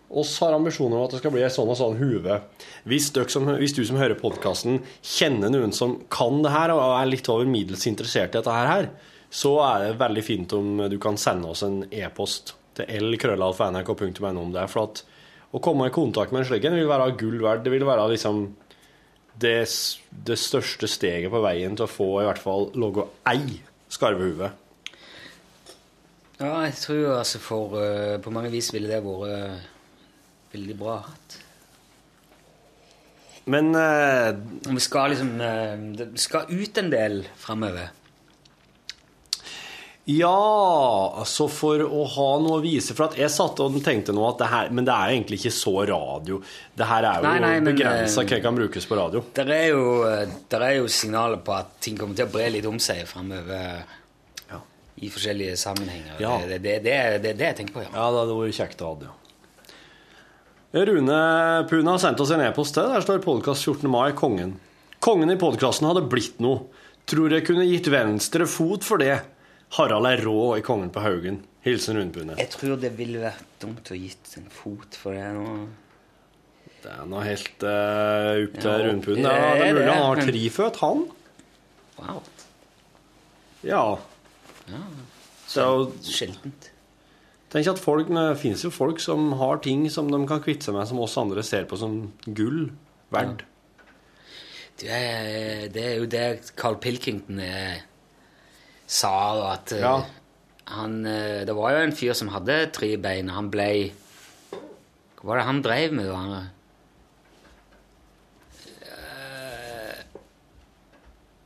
[0.09, 2.35] oss har ambisjoner om at det skal bli en sånn og sånn hue.
[2.89, 7.31] Hvis, hvis du som hører podkasten, kjenner noen som kan det her, og er litt
[7.33, 8.91] over middels interessert i dette her,
[9.31, 14.55] så er det veldig fint om du kan sende oss en e-post til lkrøllalfa.nrk.no om
[14.55, 14.65] det.
[14.73, 15.03] For at
[15.53, 17.65] å komme i kontakt med en slik en vil være gull verdt.
[17.65, 18.43] Det vil være liksom
[19.41, 19.59] det,
[20.29, 23.61] det største steget på veien til å få i hvert fall logge ei
[23.93, 24.51] skarvehue.
[26.39, 29.63] Ja, jeg tror altså for uh, På mange vis ville det vært uh,
[30.53, 31.39] veldig bra hatt.
[33.51, 34.37] Men uh,
[34.69, 35.33] vi skal liksom
[35.99, 37.91] Det skal ut en del framover.
[40.09, 44.23] Ja, altså for å ha noe å vise For at jeg satt og tenkte nå
[44.25, 46.39] at det her Men det er egentlig ikke så radio.
[46.73, 49.21] Det her er jo Nei, nei, begrensa eh, hva kan brukes på radio.
[49.37, 49.83] Der er, jo,
[50.49, 53.85] der er jo signaler på at ting kommer til å bre litt om seg framover
[54.49, 54.63] Ja.
[54.97, 56.17] i forskjellige sammenhenger.
[56.25, 56.39] Ja.
[56.41, 57.93] Det, det, det, det er det jeg tenker på, ja.
[57.93, 59.17] Ja, det hadde vært kjekt å ha det, ja.
[60.89, 61.23] Rune
[61.69, 62.89] Puna har sendt oss en e-post til.
[62.93, 63.89] Der står podkast 14.
[63.93, 64.57] mai, Kongen.
[65.05, 66.65] Kongen i podkasten hadde blitt noe.
[67.09, 69.19] Tror jeg kunne gitt venstre fot for det.
[69.77, 71.43] Harald er rå i Kongen på Haugen.
[71.67, 75.67] Hilsen Rune Jeg tror det ville vært dumt å gitt en fot for det nå.
[76.79, 79.91] Det er nå helt uh, opp til Ja, Rune det Ja, det er er mulig
[79.91, 81.05] han har tre født, han.
[81.99, 82.23] Wow.
[83.67, 83.83] Ja.
[84.71, 84.83] ja.
[85.51, 85.67] Så
[86.07, 86.71] Sjeldent.
[87.51, 90.79] tenk at folk, Det finnes jo folk som har ting som de kan kvitte seg
[90.79, 92.69] med, som oss andre ser på som gull
[93.11, 93.43] verd.
[94.79, 97.81] Det er, det er jo det Carl Pilkington eh,
[98.89, 99.97] sa, da, at eh, Ja.
[100.73, 103.69] han eh, Det var jo en fyr som hadde tre bein, og han ble
[105.19, 106.09] Hva var det han drev med.
[106.15, 106.49] Han,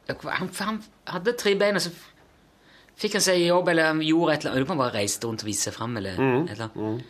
[0.08, 1.92] Eh, han, han hadde tre bein, og så
[2.98, 4.68] fikk han seg jobb, eller han gjorde et eller annet.
[4.72, 6.44] Han bare reiste rundt og viste seg fram, eller Mm.
[6.48, 7.04] et eller annet.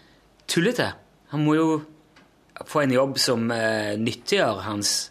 [0.49, 0.91] Tullete.
[1.33, 1.69] Han må jo
[2.69, 5.11] få en jobb som uh, nyttiggjør hans,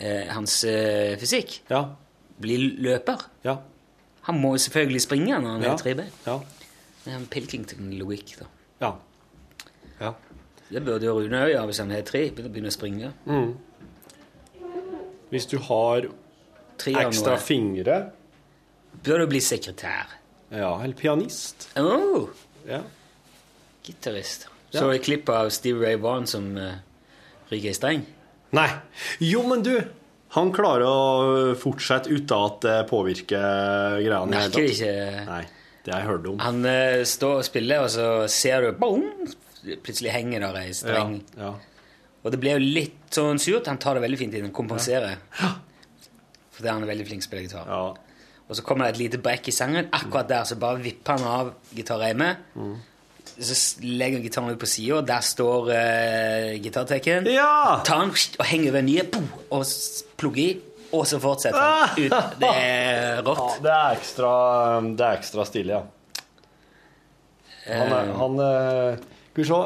[0.00, 1.58] uh, hans uh, fysikk.
[1.70, 1.82] Ja.
[2.40, 3.24] Bli løper.
[3.44, 3.56] Ja.
[4.28, 5.72] Han må selvfølgelig springe når han Ja.
[5.72, 6.12] er tre bein.
[6.26, 6.38] Ja.
[7.04, 8.46] Det er en Pilkington-logikk, da.
[8.82, 8.92] Ja.
[10.00, 10.12] ja.
[10.68, 12.26] Det burde jo Rune òg gjøre hvis han har tre.
[12.36, 13.12] Begynne å springe.
[15.30, 16.08] Hvis du har
[16.78, 17.96] Tre ekstra fingre
[19.04, 20.12] Bør du bli sekretær.
[20.50, 21.68] Ja, eller pianist.
[21.76, 22.28] Oh,
[22.68, 22.82] Ja.
[23.84, 24.46] Gitarist.
[24.72, 24.80] Ja.
[24.80, 26.74] Så et klipp av Steve Ray Vaughan som uh,
[27.50, 28.02] ryker i streng.
[28.52, 28.68] Nei.
[29.20, 29.78] Jo, men du!
[30.36, 34.28] Han klarer å fortsette uten at det påvirker greiene.
[34.34, 35.22] Merker det ikke.
[35.28, 35.44] Nei.
[35.86, 36.40] Det har jeg hørt om.
[36.44, 39.06] Han eh, står og spiller, og så ser du boom,
[39.84, 41.16] Plutselig henger der ei streng.
[41.36, 41.50] Ja.
[42.22, 43.66] Og det blir jo litt sånn surt.
[43.68, 45.18] Han tar det veldig fint inn kompenserer.
[46.54, 47.72] Fordi han er veldig flink til å spille gitar.
[47.72, 47.80] ja.
[48.48, 49.90] Og så kommer det et lite brekk i sangen.
[49.92, 52.46] Akkurat der så bare vipper han av gitarreimet.
[53.38, 53.54] Så
[53.86, 57.28] legger han gitaren ut på sida, der står uh, gitartekken.
[57.30, 57.78] Ja!
[57.86, 58.10] Tar den
[58.40, 59.62] og henger over nye, boom, og
[60.18, 60.48] plugger i,
[60.90, 62.16] og så fortsetter han ut.
[62.40, 63.60] Det er Ja, rått.
[63.62, 64.32] det er ekstra,
[64.98, 65.84] det er ekstra stilig, ja.
[67.68, 68.98] Han, er- han eh,
[69.34, 69.58] Skal vi se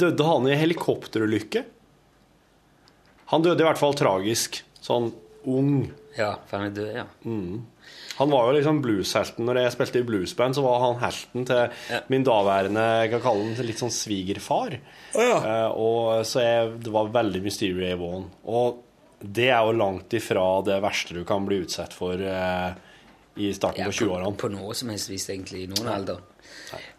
[0.00, 1.64] Døde han i helikopterulykke?
[3.32, 4.60] Han døde i hvert fall tragisk.
[4.82, 5.10] Sånn
[5.50, 5.90] ung.
[6.16, 7.04] Ja, for han er død, ja.
[8.20, 9.46] Han var jo liksom blueshelten.
[9.48, 12.00] Når jeg spilte i bluesband, så var han helten til Ja.
[12.12, 14.76] min daværende jeg kan kalle den litt sånn svigerfar.
[15.16, 18.28] Eh, og så jeg, det var veldig mye Ray Vaughan.
[18.44, 18.82] Og
[19.20, 22.72] det er jo langt ifra det verste du kan bli utsatt for uh,
[23.36, 24.36] i starten Ja, på 20-årene.
[24.40, 26.20] På noe som helst vis, egentlig, i noen alder.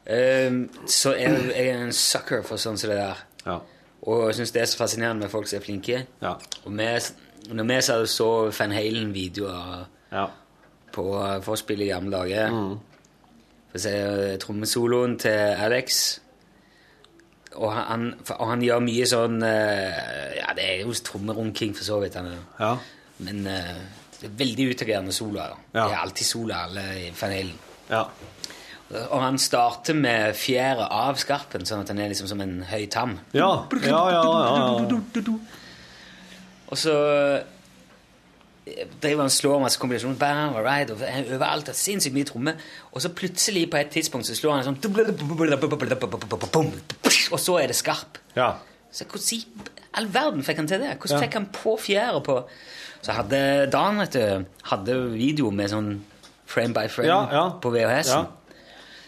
[0.05, 3.23] Ehm, så jeg, jeg er en sucker for sånn som det der.
[3.45, 3.57] Ja.
[4.09, 6.03] Og jeg syns det er så fascinerende med folk som er flinke.
[6.21, 6.35] Ja.
[6.65, 6.87] Og vi,
[7.53, 10.25] når vi så, så Van Halen-videoer ja.
[10.93, 11.05] På
[11.45, 12.73] forspill i gamle dager Mm.
[13.71, 15.31] For si eh, trommesoloen til
[15.63, 16.19] Alex
[17.55, 21.99] og han, og han gjør mye sånn eh, Ja, det er jo trommerunking, for så
[22.03, 22.15] vidt.
[22.19, 22.43] Han, er.
[22.59, 22.75] ja.
[23.21, 23.73] Men eh,
[24.21, 25.55] det er veldig utagerende soloer.
[25.73, 25.85] Ja.
[25.87, 27.57] Det er alltid solo alle i fanelen.
[27.89, 28.05] Ja.
[28.91, 32.85] Og han starter med fjæra av skarpen, sånn at den er liksom som en høy
[32.91, 33.17] tam.
[33.33, 35.35] Ja, ja, ja, ja, ja.
[36.71, 37.60] Og så eh,
[39.01, 41.63] driver han slår masse kombinasjoner bam, all right, og overalt.
[41.69, 42.53] og er sinnssykt mye tromme.
[42.93, 44.77] Og så plutselig, på et tidspunkt, så slår han sånn
[47.31, 48.17] Og så er det skarp.
[48.35, 48.51] ja.
[48.91, 49.45] Så hvordan i
[49.95, 50.97] all verden fikk han til det?
[50.99, 52.33] Hvordan fikk han på fjæra på
[53.01, 56.01] Så hadde Dan vet du, hadde video med sånn
[56.45, 57.45] frame by frame Ja, ja.
[57.63, 58.27] på VHS-en.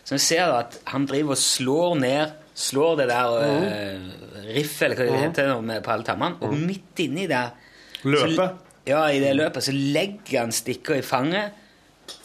[0.05, 3.63] Så jeg ser at han driver og slår ned Slår det der Mhm.
[3.65, 6.35] uh, riffet, eller hva det heter, med på alle tammene.
[6.41, 7.49] Og midt inni der
[8.03, 8.51] Løpet.
[8.85, 11.51] Ja, i det løpet så legger han stikker i fanget,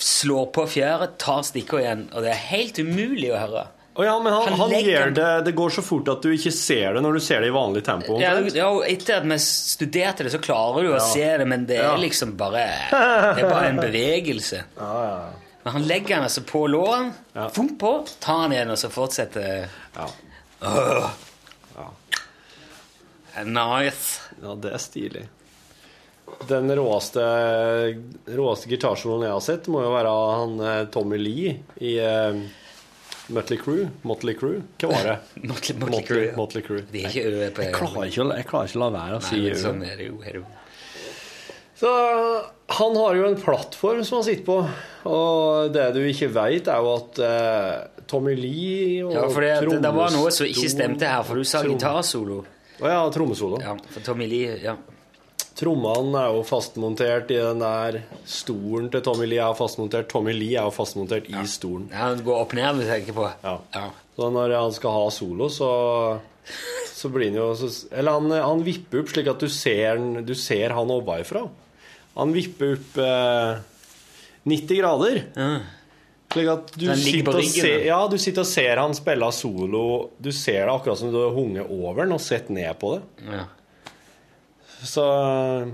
[0.03, 3.67] slår på fjæret, tar stikker igjen, og det er helt umulig å høre.
[3.99, 6.53] Oh ja, men han, Han han legger- det Det går så fort at du ikke
[6.55, 8.19] ser det når du ser det i vanlig tempo.
[8.23, 11.65] Ja, ja, og etter at vi studerte det, så klarer du å se det, men
[11.67, 11.95] det Ja.
[11.95, 12.63] er liksom bare
[13.39, 14.63] Det er bare en bevegelse.
[14.79, 15.31] Ja, ja,
[15.65, 17.49] Men han legger den altså på låren, Ja.
[17.51, 20.07] på, tar den igjen, og så fortsetter ja.
[20.63, 21.11] Uh.
[21.77, 21.91] Ja.
[23.45, 24.21] Nice.
[24.43, 25.27] ja, det er stilig.
[26.49, 27.25] Den råeste,
[28.39, 32.39] råeste gitarsoloen jeg har sett, må jo være han eh, Tommy Lee i uh,
[33.29, 33.89] Mutley Crew.
[34.09, 34.63] Motley Crew.
[34.81, 35.17] Hva var det?
[35.51, 36.23] Motley, Motley Crue.
[36.31, 36.37] ja.
[36.37, 36.81] Motley Crew.
[36.93, 39.27] Det er ikke øve på Jeg klarer ikke, jeg klarer ikke å la være å
[39.27, 39.61] si Nei, men ø.
[39.65, 40.21] sånn er det jo.
[40.23, 40.47] Er det jo.
[41.79, 41.91] Så
[42.79, 44.57] han har jo en plattform som han sitter på,
[45.13, 49.53] og det du ikke veit, er jo at eh, Tommy Lee og Ja, for det,
[49.63, 52.41] det, det var noe som ikke stemte her, for du sa gitarsolo.
[52.83, 53.61] Å ja, trommesolo.
[53.63, 54.75] Ja, for Tommy Lee ja.
[55.59, 60.07] Trommene er jo fastmontert i den der stolen til Tommy Lee er fastmontert.
[60.13, 61.89] Tommy Lee er jo fastmontert i stolen.
[61.91, 63.27] ja, det går opp ned, du tenker på.
[63.43, 63.57] Ja.
[63.75, 63.89] Ja.
[64.15, 65.71] Så når han skal ha solo, så
[66.99, 70.35] så blir han jo så, Eller han, han vipper opp slik at du ser, du
[70.39, 71.45] ser han ovenfra.
[72.19, 73.61] Han vipper opp eh,
[74.49, 75.21] 90 grader.
[75.39, 75.51] Ja.
[76.33, 79.85] Slik at du sitter, og ser, ja, du sitter og ser han spille solo.
[80.21, 83.31] Du ser det akkurat som du har hunget over den og sett ned på det.
[83.31, 83.47] Ja.
[84.85, 85.71] Så eh,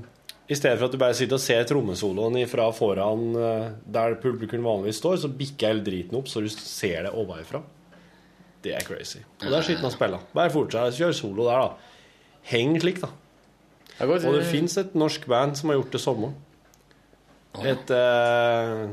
[0.47, 4.65] i stedet for at du bare sitter og ser trommesoloen fra foran eh, der publikum
[4.67, 7.63] vanligvis står, så bikker hele driten opp, så du ser det ovenfra.
[8.65, 9.21] Det er crazy.
[9.43, 10.21] Og det er skitten å spille.
[10.37, 10.97] Bare fortsett.
[10.97, 12.39] Kjør solo der, da.
[12.49, 13.11] Heng slik, da.
[14.05, 16.31] Og det fins et norsk band som har gjort det samme.
[17.63, 18.87] Et eh,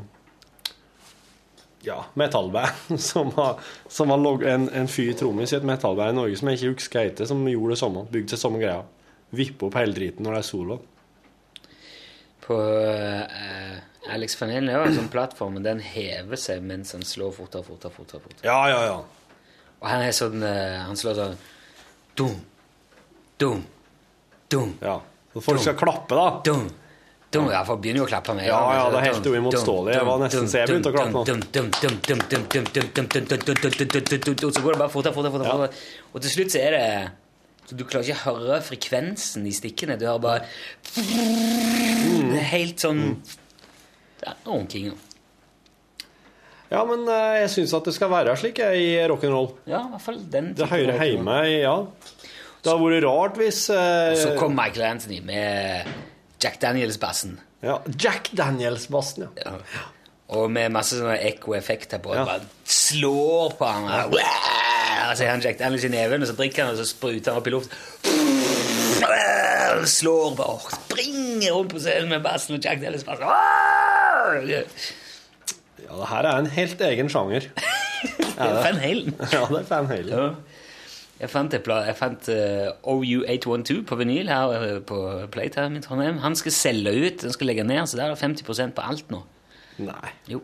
[1.87, 3.59] ja, metallband som har,
[3.89, 6.99] som har en, en fyr trommis i et metallband i Norge som jeg ikke husker
[6.99, 8.05] hva heter, som gjorde det samme.
[8.11, 8.83] Bygde seg samme greia
[9.35, 10.77] vippe opp hele driten når det er solo.
[12.41, 13.77] På eh,
[14.11, 17.63] Alex Familien er jo en sånn plattform, men den hever seg mens han slår fortere,
[17.67, 18.21] fortere, fortere.
[18.25, 18.47] fortere.
[18.47, 18.97] Ja, ja, ja.
[19.81, 21.39] Og han er sånn eh, Han slår sånn
[22.19, 22.35] Dum,
[23.39, 23.63] dum,
[24.51, 24.75] dum.
[24.83, 24.99] Ja.
[25.31, 26.41] Så folk dum, skal klappe, da.
[26.45, 26.67] Dum,
[27.31, 27.47] dum.
[27.53, 28.45] Ja, for begynner jo å klappe med.
[28.49, 29.95] Ja, ja, det er helt uimotståelig.
[29.95, 31.23] Jeg var nesten så jeg begynte å klappe nå.
[34.51, 35.71] Så går det bare fortere, fortere, fortere.
[36.11, 36.83] Og til slutt så er det
[37.69, 39.97] så Du klarer ikke å høre frekvensen i stikkene.
[40.01, 40.41] Du hører bare
[40.95, 43.03] Det er helt sånn
[44.21, 44.91] Det er runking.
[46.71, 49.49] Ja, men eh, jeg syns at det skal være slik i rock'n'roll.
[49.67, 50.53] Ja, i hvert fall den.
[50.55, 51.73] Det hører hjemme Ja.
[52.61, 55.89] Det hadde vært rart hvis eh, Så kom Michael Anthony med
[56.41, 57.39] Jack Daniels-bassen.
[57.65, 59.51] ja, Jack Daniels-bassen, ja.
[59.57, 59.87] Ja.
[60.31, 62.13] Og med masse sånne ekko-effekter på.
[62.15, 62.23] Ja.
[62.23, 63.89] Bare slår på han.
[64.07, 64.15] Og
[65.15, 67.41] så har han Jack Daniels i neven, og så drikker han, og så spruter han
[67.41, 67.75] opp i luft.
[69.91, 73.29] Slår bare, springer rundt på scenen med bassen og Jack Daniels bare
[74.45, 74.61] Ja,
[75.91, 77.47] det her er en helt egen sjanger.
[78.41, 78.61] Er det?
[78.63, 79.13] Van Halen.
[79.33, 80.09] Ja, det er Van Halen.
[80.09, 80.29] Ja.
[81.21, 84.97] Jeg fant, jeg fant eh, OU812 på vinyl her eh, på
[85.31, 86.17] Playtime i Trondheim.
[86.23, 89.11] Han skal selge ut, han skal legge ned, så der er det 50% på alt
[89.13, 89.19] nå.
[89.85, 90.09] Nei.
[90.31, 90.41] Jo.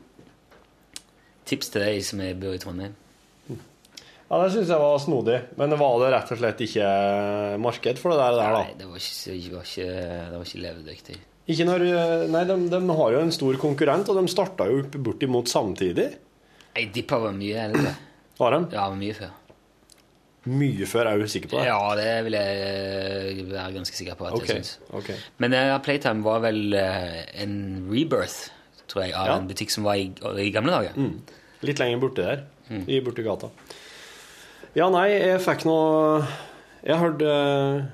[1.50, 2.94] Tips til deg som er- bor i Trondheim.
[4.28, 5.38] Ja, det syns jeg var snodig.
[5.60, 6.92] Men var det rett og slett ikke
[7.64, 8.62] marked for det der, der da?
[8.68, 11.18] Nei, det var ikke, det var ikke, det var ikke levedyktig.
[11.48, 11.84] Ikke når,
[12.34, 16.10] nei, de, de har jo en stor konkurrent, og de starta jo opp bortimot samtidig.
[16.76, 17.94] Nei, Dippa var mye eldre.
[18.38, 18.60] Var de?
[18.76, 19.32] Ja, mye før.
[20.48, 21.66] Mye før, er du sikker på det?
[21.68, 24.60] Ja, det vil jeg være ganske sikker på at okay.
[24.60, 24.92] jeg synes.
[25.00, 25.18] Okay.
[25.44, 27.56] Men uh, Playtime var vel uh, en
[27.90, 28.52] rebirth,
[28.88, 29.40] tror jeg, av Ja.
[29.40, 30.12] en butikk som var i,
[30.44, 31.00] i gamle dager.
[31.00, 31.18] Mm.
[31.68, 32.46] Litt lenger borte der.
[32.68, 32.86] Mm.
[32.92, 33.50] I borti gata.
[34.78, 36.20] Ja, nei, jeg fikk noe
[36.84, 37.86] Jeg har hørt eh,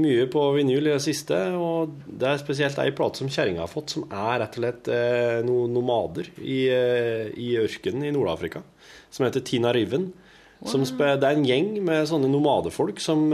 [0.00, 3.70] mye på vinyl i det siste, og det er spesielt ei plate som kjerringa har
[3.70, 8.64] fått, som er rett og slett eh, noen nomader i, eh, i ørkenen i Nord-Afrika,
[9.12, 10.08] som heter Tina Riven.
[10.64, 13.26] Som spe, det er en gjeng med sånne nomadefolk som,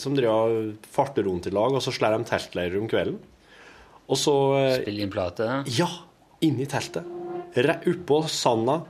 [0.00, 3.18] som driver farter rundt i lag, og så slår de teltleirer om kvelden.
[4.08, 5.50] Og så Spiller Spille inn plate.
[5.76, 5.90] ja,
[6.48, 7.04] inni teltet.
[7.92, 8.80] Oppå sanda.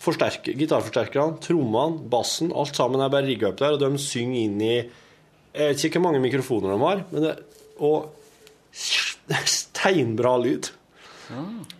[0.00, 4.60] Forsterker, gitarforsterkerne, trommene, bassen, alt sammen er bare rigga opp der, og de synger inn
[4.64, 7.34] i Jeg vet ikke hvor mange mikrofoner de har, men det,
[7.82, 8.08] og
[9.58, 10.70] steinbra lyd.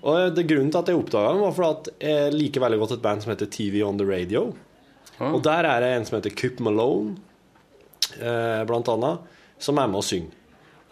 [0.03, 3.03] Og det Grunnen til at jeg oppdaga dem, var fordi jeg liker veldig godt et
[3.05, 4.45] band som heter TV On The Radio.
[5.23, 7.17] Og der er det en som heter Coop Malone,
[8.19, 10.39] eh, blant annet, som er med og synger.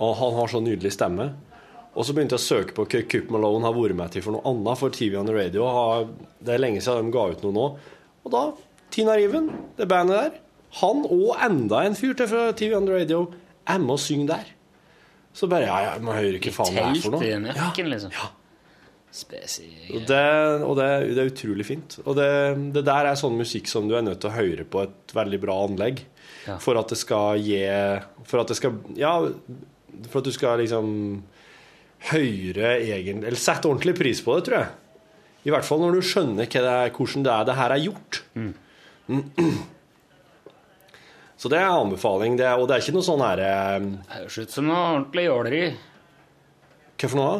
[0.00, 1.32] Og han har så nydelig stemme.
[1.98, 4.36] Og så begynte jeg å søke på hva Coop Malone har vært med til for
[4.36, 6.06] noe annet, for TV on the Radio har,
[6.38, 7.66] Det er lenge siden de ga ut noe nå.
[8.24, 8.44] Og da
[8.94, 10.38] Tina Riven, det bandet der,
[10.80, 13.24] han og enda en fyr til fra TV on the Radio
[13.66, 14.52] er med og synger der.
[15.34, 17.26] Så bare Ja, jeg må høre hva faen det er for noe.
[17.26, 18.14] i mørken, liksom.
[18.14, 18.30] Ja.
[19.10, 20.22] Og, det,
[20.62, 20.86] og det,
[21.16, 21.96] det er utrolig fint.
[22.04, 22.28] Og det,
[22.76, 25.40] det der er sånn musikk som du er nødt til å høre på et veldig
[25.42, 26.04] bra anlegg.
[26.46, 26.60] Ja.
[26.62, 27.58] For at det skal gi
[28.30, 29.16] For at det skal Ja,
[30.08, 30.92] for at du skal liksom
[32.08, 34.70] høre egen Eller sette ordentlig pris på det, tror jeg.
[35.48, 38.22] I hvert fall når du skjønner det er, hvordan det er det her er gjort.
[41.40, 42.36] Så det er anbefaling.
[42.36, 43.52] Det og det er ikke noe sånn herre
[44.12, 45.62] Høres ut som noe ordentlig jåleri.
[47.00, 47.38] Hva for noe?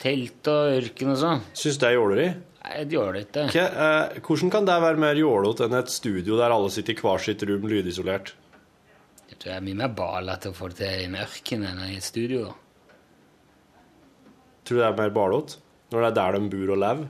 [0.00, 1.42] Telt og ørken og sånn.
[1.58, 2.28] Syns det er jåleri?
[2.60, 3.00] Nei, det
[3.32, 3.64] det ikke.
[3.66, 7.22] Eh, hvordan kan det være mer jålete enn et studio der alle sitter i hver
[7.24, 8.34] sitt rom lydisolert?
[9.30, 11.82] Jeg tror det er mye mer balete å få det til i en ørken enn
[11.88, 12.52] i et studio.
[14.64, 15.58] Tror du det er mer balete?
[15.90, 17.08] Når det er der de bor og lever?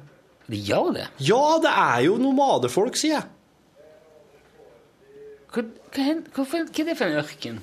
[0.50, 1.08] De gjør det.
[1.22, 3.26] Ja, det er jo nomadefolk, sier jeg.
[5.50, 7.60] Hva, hva, hva, hva er det for en ørken?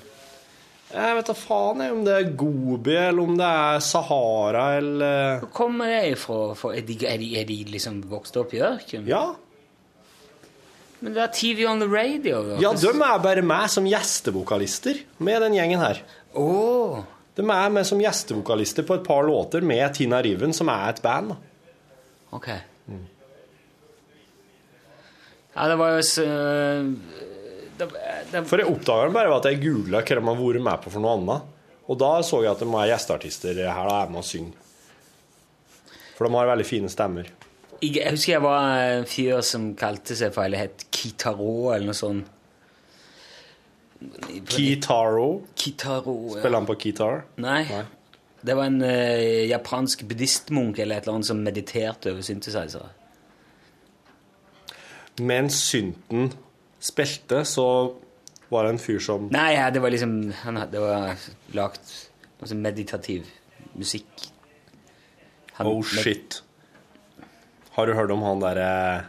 [0.88, 5.42] Jeg vet da faen jeg, om det er Gobi, eller om det er Sahara, eller
[5.42, 6.38] Hvor kommer det ifra?
[6.72, 9.04] Er, de, er, de, er de liksom vokst opp i ørken?
[9.08, 9.26] Ja.
[11.04, 12.40] Men det er TV on the radio.
[12.46, 12.56] Da.
[12.62, 16.00] Ja, de er bare med som gjestevokalister med den gjengen her.
[16.40, 17.04] Åh.
[17.38, 21.02] De er med som gjestevokalister på et par låter med Tina Riven, som er et
[21.04, 21.36] band.
[22.34, 22.50] Ok.
[22.50, 23.06] Ok.
[25.58, 26.24] Ja, det var jo så
[27.78, 27.86] det,
[28.30, 30.84] det, For jeg oppdaga dem bare ved at jeg googla hva de har vært med
[30.84, 31.54] på for noe annet.
[31.88, 34.64] Og da så jeg at de er gjesteartister her og er med og synger.
[36.14, 37.30] For de har veldig fine stemmer.
[37.80, 41.90] jeg, jeg husker jeg var en fyr som kalte seg for eller het Kitaro eller
[41.90, 42.34] noe sånt.
[44.48, 45.42] Kitaro.
[45.58, 46.40] Kitaro, ja.
[46.40, 47.24] Spiller han på kitar?
[47.42, 47.64] Nei.
[48.40, 52.92] Det var en uh, japansk buddhistmunk eller et eller annet som mediterte over synthesizere.
[55.18, 56.30] Mens synten
[56.78, 57.64] spilte, så
[58.52, 61.18] var det en fyr som Nei, ja, det var liksom han, Det var
[61.58, 61.90] lagt
[62.38, 63.26] noe sånn meditativ
[63.74, 64.28] musikk.
[65.58, 66.42] Han- Oh shit.
[67.74, 69.06] Har du hørt om han derre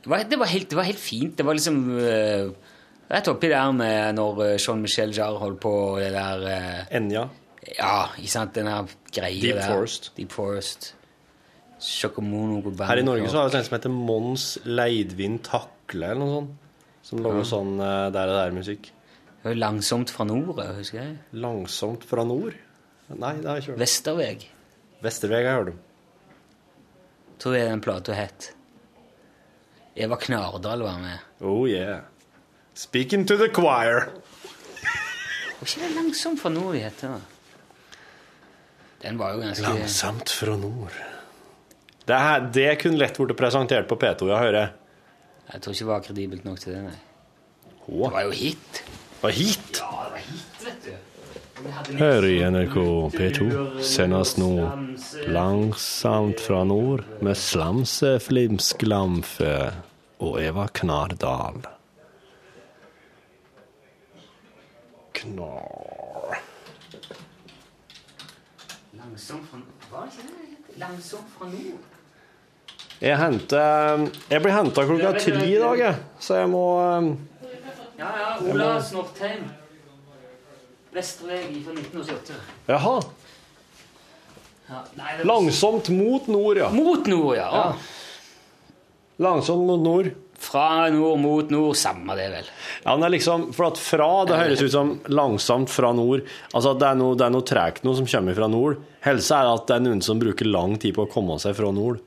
[0.00, 1.36] Det var, det, helt, det var helt fint.
[1.36, 2.48] Det var liksom eh,
[3.10, 7.24] Rett oppi der med når eh, Jean-Michel Jarre holdt på det der eh, Enja?
[7.76, 9.66] Ja, ikke sant, den her greia Deep der.
[9.74, 10.12] Forest.
[10.16, 10.92] Deep Forest.
[11.80, 16.34] Shokomono Her i Norge så har vi en som heter Mons Leidvin Takle, eller noe
[16.38, 16.56] sånt.
[17.10, 17.48] Som lager Ja.
[17.48, 18.90] sånn eh, der og der-musikk.
[19.56, 21.14] Langsomt fra nord, husker jeg.
[21.32, 22.54] Langsomt fra nord?
[23.10, 23.80] Nei, det har jeg ikke hørt.
[23.80, 24.44] Vesterveg.
[25.02, 25.78] Vesterveg har jeg hørt om.
[27.40, 28.50] Tror jeg den plata het.
[29.96, 31.18] Eva Knardal var med.
[31.40, 32.02] Oh yeah.
[32.80, 34.06] Speaking to the choir.
[35.60, 37.18] Ikke det Langsomt fra nord vi heter?
[39.02, 40.94] Den var jo ganske Langsomt fra nord.
[42.08, 44.70] Det, her, det kunne lett blitt presentert på P2, jeg hører.
[45.52, 46.96] Jeg tror ikke det var kredibelt nok til det, nei.
[47.84, 48.80] Det var jo hit.
[48.80, 49.80] Det Var hit?
[49.82, 51.98] Ja, det var hit, vet du.
[52.00, 52.78] Her i NRK
[53.18, 53.50] P2
[53.84, 54.54] sendes nå
[55.28, 59.52] langsomt fra nord med Slamse Flimsklamfe
[60.24, 61.60] og Eva Knardal.
[65.20, 66.38] Knar...
[69.20, 69.58] Fra
[69.90, 70.26] Hva er det
[70.80, 71.88] det fra nord?
[73.00, 75.98] Jeg henter Jeg blir henta klokka tre i dag, jeg.
[76.20, 77.08] Så jeg må eh,
[78.00, 78.28] Ja, ja.
[78.48, 79.46] Ola Snortheim.
[80.94, 82.38] Vesterveg fra 1988.
[82.68, 82.94] Jaha.
[84.70, 86.68] Ja, nei, det- Langsomt mot nord, ja.
[86.72, 87.48] Mot nord, ja.
[87.54, 87.72] Ja.
[89.18, 90.12] Langsomt mot nord.
[90.40, 92.46] Fra nord mot nord, samme det, vel.
[92.84, 96.22] Ja, men det er liksom, for at fra, det høres ut som langsomt fra nord.
[96.54, 98.80] Altså at det er noe, det er noe tregt noe som kommer fra nord.
[99.04, 101.68] Helse er at det er noen som bruker lang tid på å komme seg fra
[101.76, 102.00] nord.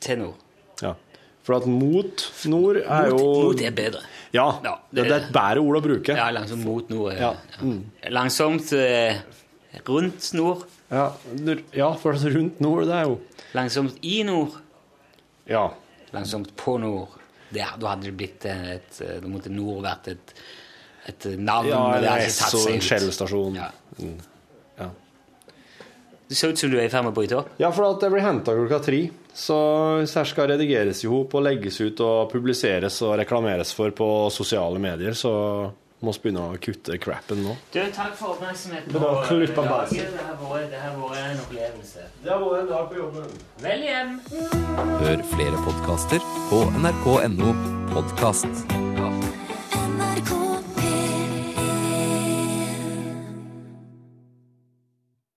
[0.00, 0.46] Til nord.
[0.84, 0.94] Ja.
[1.42, 4.06] For at mot nord er jo Mot, mot er bedre.
[4.30, 6.14] Ja, Ja, det, det er et bedre ord å bruke.
[6.14, 7.16] Ja, langsomt mot nord.
[7.18, 7.32] Ja.
[7.58, 8.10] Ja.
[8.14, 9.18] Langsomt eh,
[9.88, 10.62] rundt nord.
[10.90, 11.08] Ja,
[11.74, 13.18] ja, for rundt nord, det er jo
[13.54, 14.54] Langsomt i nord.
[15.50, 15.68] Ja.
[16.14, 17.19] Langsomt på nord.
[17.50, 20.34] Det, da hadde det blitt eh, et eh, Da måtte nord vært et,
[21.10, 21.68] et navn.
[21.70, 23.58] ja eller S og en skjellstasjon.
[23.58, 23.70] Ja.
[23.98, 24.18] Mm.
[24.78, 24.90] Ja.
[26.30, 27.54] Det ser ut som du er i ferd med å bryte opp.
[27.58, 29.02] Ja, for at det blir henta klokka tre.
[29.34, 29.56] Så
[30.02, 34.78] her skal redigeres i hop og legges ut og publiseres og reklameres for på sosiale
[34.82, 35.32] medier, så
[36.00, 37.56] må vi begynne å kutte crappen nå.
[37.72, 38.92] Du, takk for oppmerksomheten.
[38.92, 39.96] Det var på bæsj.
[39.96, 42.06] Det har vært- det har vært en opplevelse.
[42.24, 43.26] Det har vært en dag på jobben.
[43.60, 44.20] Vel hjem!
[45.00, 46.20] Hør flere podkaster
[46.50, 47.52] på nrk.no
[47.92, 48.46] podkast.
[48.96, 50.49] Ja.